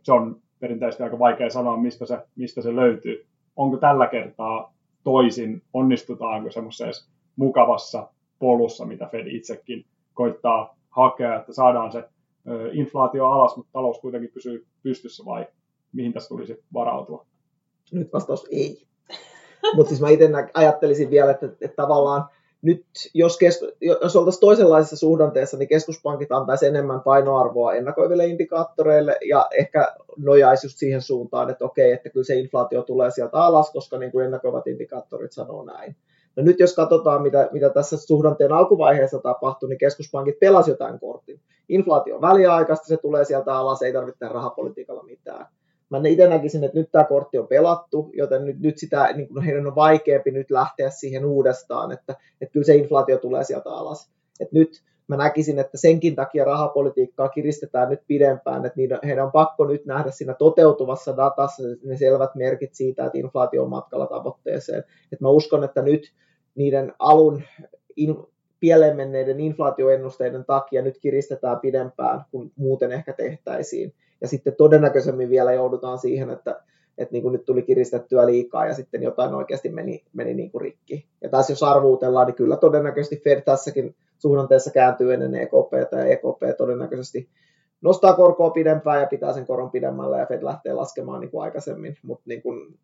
Se 0.04 0.14
on 0.14 0.36
perinteisesti 0.60 1.04
aika 1.04 1.20
vaikea 1.20 1.50
sanoa, 1.50 1.78
mistä 1.78 2.06
se, 2.06 2.20
mistä 2.36 2.62
se 2.62 2.76
löytyy. 2.76 3.26
Onko 3.56 3.78
tällä 3.78 4.08
kertaa 4.08 4.74
toisin, 5.04 5.62
onnistutaanko 5.74 6.52
semmoisessa 6.52 7.12
mukavassa 7.36 8.08
polussa, 8.40 8.86
mitä 8.86 9.06
Fed 9.06 9.28
itsekin 9.28 9.86
koittaa 10.14 10.76
hakea, 10.90 11.36
että 11.36 11.54
saadaan 11.54 11.92
se 11.92 12.04
inflaatio 12.72 13.28
alas, 13.28 13.58
mutta 13.58 13.72
talous 13.74 14.00
kuitenkin 14.00 14.32
pysyy 14.34 14.66
pystyssä 14.84 15.26
vai 15.26 15.48
mihin 15.94 16.14
tässä 16.14 16.30
tulisi 16.30 16.64
varautua? 16.74 17.26
Nyt 17.92 18.14
vastaus 18.14 18.48
ei. 18.52 18.88
mutta 19.76 19.90
siis 19.90 20.02
mä 20.02 20.10
itse 20.10 20.30
ajattelisin 20.54 21.10
vielä, 21.10 21.32
että, 21.32 21.46
että 21.46 21.76
tavallaan 21.76 22.26
nyt, 22.62 22.86
jos, 23.14 23.38
kesku, 23.38 23.66
jos 23.82 24.16
oltaisiin 24.16 24.42
toisenlaisessa 24.42 24.96
suhdanteessa, 24.96 25.58
niin 25.58 25.70
keskuspankit 25.70 26.32
antaisi 26.32 26.66
enemmän 26.66 27.02
painoarvoa 27.02 27.74
ennakoiville 27.74 28.26
indikaattoreille 28.26 29.18
ja 29.30 29.48
ehkä 29.58 29.96
nojaisi 30.18 30.68
just 30.68 30.78
siihen 30.78 31.02
suuntaan, 31.02 31.50
että 31.50 31.66
okei, 31.66 31.92
että 31.92 32.10
kyllä 32.10 32.24
se 32.24 32.36
inflaatio 32.36 32.84
tulee 32.84 33.12
sieltä 33.12 33.38
alas, 33.38 33.72
koska 33.72 33.98
niin 33.98 34.12
kuin 34.12 34.26
ennakoivat 34.26 34.68
indikaattorit 34.68 35.32
sanoo 35.32 35.66
näin. 35.66 35.96
No 36.40 36.46
nyt 36.46 36.60
jos 36.60 36.76
katsotaan, 36.76 37.22
mitä, 37.22 37.50
mitä 37.52 37.70
tässä 37.70 37.98
suhdanteen 37.98 38.52
alkuvaiheessa 38.52 39.20
tapahtui, 39.20 39.70
niin 39.70 39.78
keskuspankit 39.78 40.40
pelasivat 40.40 40.80
jotain 40.80 41.00
kortin. 41.00 41.40
Inflaatio 41.70 42.16
on 42.16 42.22
väliaikaista, 42.22 42.88
se 42.88 42.98
tulee 42.98 43.26
sieltä 43.26 43.54
alas, 43.54 43.82
ei 43.82 43.94
tarvitse 43.94 44.28
rahapolitiikalla 44.28 45.04
mitään. 45.04 45.46
Mä 45.90 46.02
itse 46.08 46.28
näkisin, 46.28 46.64
että 46.64 46.78
nyt 46.78 46.92
tämä 46.92 47.04
kortti 47.04 47.38
on 47.38 47.48
pelattu, 47.48 48.10
joten 48.14 48.46
nyt, 48.46 48.60
nyt 48.60 48.78
sitä, 48.78 49.14
niin 49.14 49.28
kuin 49.28 49.44
heidän 49.44 49.68
on 49.68 49.76
vaikeampi 49.76 50.32
nyt 50.32 50.52
lähteä 50.52 50.90
siihen 50.90 51.26
uudestaan, 51.26 51.92
että, 51.92 52.16
että 52.42 52.54
kyllä 52.54 52.66
se 52.66 52.76
inflaatio 52.76 53.18
tulee 53.18 53.44
sieltä 53.44 53.70
alas. 53.70 54.12
Et 54.40 54.52
nyt 54.52 54.84
mä 55.08 55.18
näkisin, 55.18 55.60
että 55.60 55.78
senkin 55.78 56.16
takia 56.16 56.46
rahapolitiikkaa 56.46 57.30
kiristetään 57.30 57.90
nyt 57.90 58.02
pidempään, 58.08 58.66
että 58.66 58.78
niiden, 58.78 59.00
heidän 59.06 59.26
on 59.26 59.32
pakko 59.32 59.66
nyt 59.66 59.86
nähdä 59.86 60.12
siinä 60.12 60.34
toteutuvassa 60.34 61.18
datassa 61.18 61.64
ne 61.84 61.98
selvät 61.98 62.36
merkit 62.36 62.74
siitä, 62.74 63.06
että 63.06 63.18
inflaatio 63.18 63.64
on 63.64 63.70
matkalla 63.70 64.08
tavoitteeseen. 64.08 64.84
Et 65.12 65.22
mä 65.22 65.30
uskon, 65.30 65.64
että 65.64 65.82
nyt 65.82 66.14
niiden 66.56 66.94
alun 67.00 67.42
in, 67.96 68.18
pieleen 68.60 68.96
menneiden 68.96 69.40
inflaatioennusteiden 69.40 70.46
takia 70.46 70.82
nyt 70.82 70.98
kiristetään 70.98 71.60
pidempään 71.60 72.22
kuin 72.32 72.52
muuten 72.56 72.92
ehkä 72.92 73.14
tehtäisiin. 73.14 73.94
Ja 74.22 74.28
sitten 74.28 74.56
todennäköisemmin 74.56 75.30
vielä 75.30 75.54
joudutaan 75.54 75.98
siihen, 75.98 76.30
että, 76.30 76.62
että 76.98 77.14
niin 77.14 77.24
kuin 77.24 77.34
nyt 77.34 77.46
tuli 77.46 77.62
kiristettyä 77.62 78.26
liikaa 78.26 78.66
ja 78.66 78.74
sitten 78.74 79.04
jotain 79.04 79.34
oikeasti 79.34 79.70
meni, 79.70 80.04
meni 80.14 80.34
niin 80.34 80.52
kuin 80.52 80.62
rikki. 80.62 81.06
Ja 81.22 81.30
taas 81.30 81.50
jos 81.50 81.64
arvuutellaan, 81.64 82.28
niin 82.28 82.36
kyllä 82.36 82.58
todennäköisesti 82.58 83.22
Fed 83.24 83.42
tässäkin 83.42 83.96
suhdanteessa 84.18 84.72
kääntyy 84.72 85.14
ennen 85.14 85.36
EKP 85.36 85.74
ja 85.92 86.06
EKP 86.06 86.58
todennäköisesti 86.58 87.30
nostaa 87.82 88.14
korkoa 88.14 88.50
pidempään 88.50 89.02
ja 89.02 89.08
pitää 89.08 89.34
sen 89.34 89.46
koron 89.46 89.72
pidemmällä 89.72 90.18
ja 90.18 90.26
Fed 90.26 90.44
lähtee 90.44 90.74
laskemaan 90.74 91.22
niin 91.22 91.32
kuin 91.32 91.44
aikaisemmin, 91.44 91.98
mutta 92.04 92.24
niin 92.26 92.42
kuin 92.42 92.80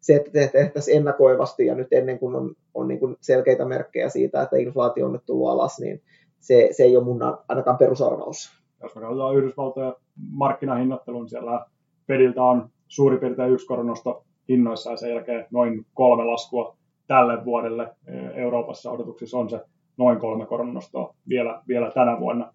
se, 0.00 0.16
että 0.16 0.30
tehtäisiin 0.52 0.96
ennakoivasti 0.96 1.66
ja 1.66 1.74
nyt 1.74 1.92
ennen 1.92 2.18
kuin 2.18 2.34
on, 2.34 2.54
on 2.74 2.88
niin 2.88 3.00
kuin 3.00 3.16
selkeitä 3.20 3.64
merkkejä 3.64 4.08
siitä, 4.08 4.42
että 4.42 4.56
inflaatio 4.56 5.06
on 5.06 5.12
nyt 5.12 5.26
tullut 5.26 5.48
alas, 5.48 5.80
niin 5.80 6.02
se, 6.38 6.68
se 6.70 6.82
ei 6.82 6.96
ole 6.96 7.04
mun 7.04 7.20
ainakaan 7.48 7.78
perusarvaus. 7.78 8.50
Jos 8.82 8.94
me 8.94 9.00
katsotaan 9.00 9.36
Yhdysvaltojen 9.36 9.94
markkinahinnattelun, 10.30 11.28
siellä 11.28 11.66
Fediltä 12.06 12.42
on 12.42 12.68
suurin 12.88 13.20
piirtein 13.20 13.52
yksi 13.52 13.66
koronosto 13.66 14.24
hinnoissa 14.48 14.90
ja 14.90 14.96
sen 14.96 15.10
jälkeen 15.10 15.46
noin 15.50 15.86
kolme 15.94 16.24
laskua 16.24 16.76
tälle 17.06 17.44
vuodelle. 17.44 17.88
Euroopassa 18.34 18.90
odotuksissa 18.90 19.38
on 19.38 19.50
se 19.50 19.60
noin 19.96 20.18
kolme 20.18 20.46
koronnostoa 20.46 21.14
vielä, 21.28 21.62
vielä 21.68 21.90
tänä 21.90 22.20
vuonna. 22.20 22.52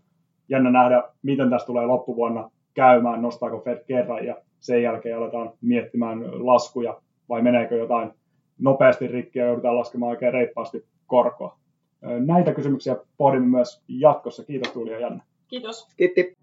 Jännä 0.50 0.72
nähdä, 0.72 1.04
miten 1.24 1.50
tässä 1.50 1.68
tulee 1.68 1.86
loppuvuonna 1.86 2.52
käymään, 2.74 3.22
nostaako 3.22 3.60
Fed 3.60 3.84
kerran 3.88 4.26
ja 4.26 4.36
sen 4.60 4.84
jälkeen 4.84 5.18
aletaan 5.18 5.52
miettimään 5.62 6.46
laskuja 6.46 7.02
vai 7.30 7.42
meneekö 7.42 7.76
jotain 7.76 8.12
nopeasti 8.60 9.08
rikki 9.08 9.40
ja 9.40 9.46
joudutaan 9.46 9.78
laskemaan 9.78 10.10
oikein 10.10 10.34
reippaasti 10.34 10.86
korkoa. 11.08 11.58
Näitä 12.26 12.54
kysymyksiä 12.54 12.96
pohdimme 13.18 13.48
myös 13.48 13.84
jatkossa. 13.88 14.44
Kiitos 14.44 14.72
Tuuli 14.74 14.92
ja 14.92 15.00
Janne. 15.00 15.24
Kiitos. 15.48 15.88
Kiitti. 15.98 16.38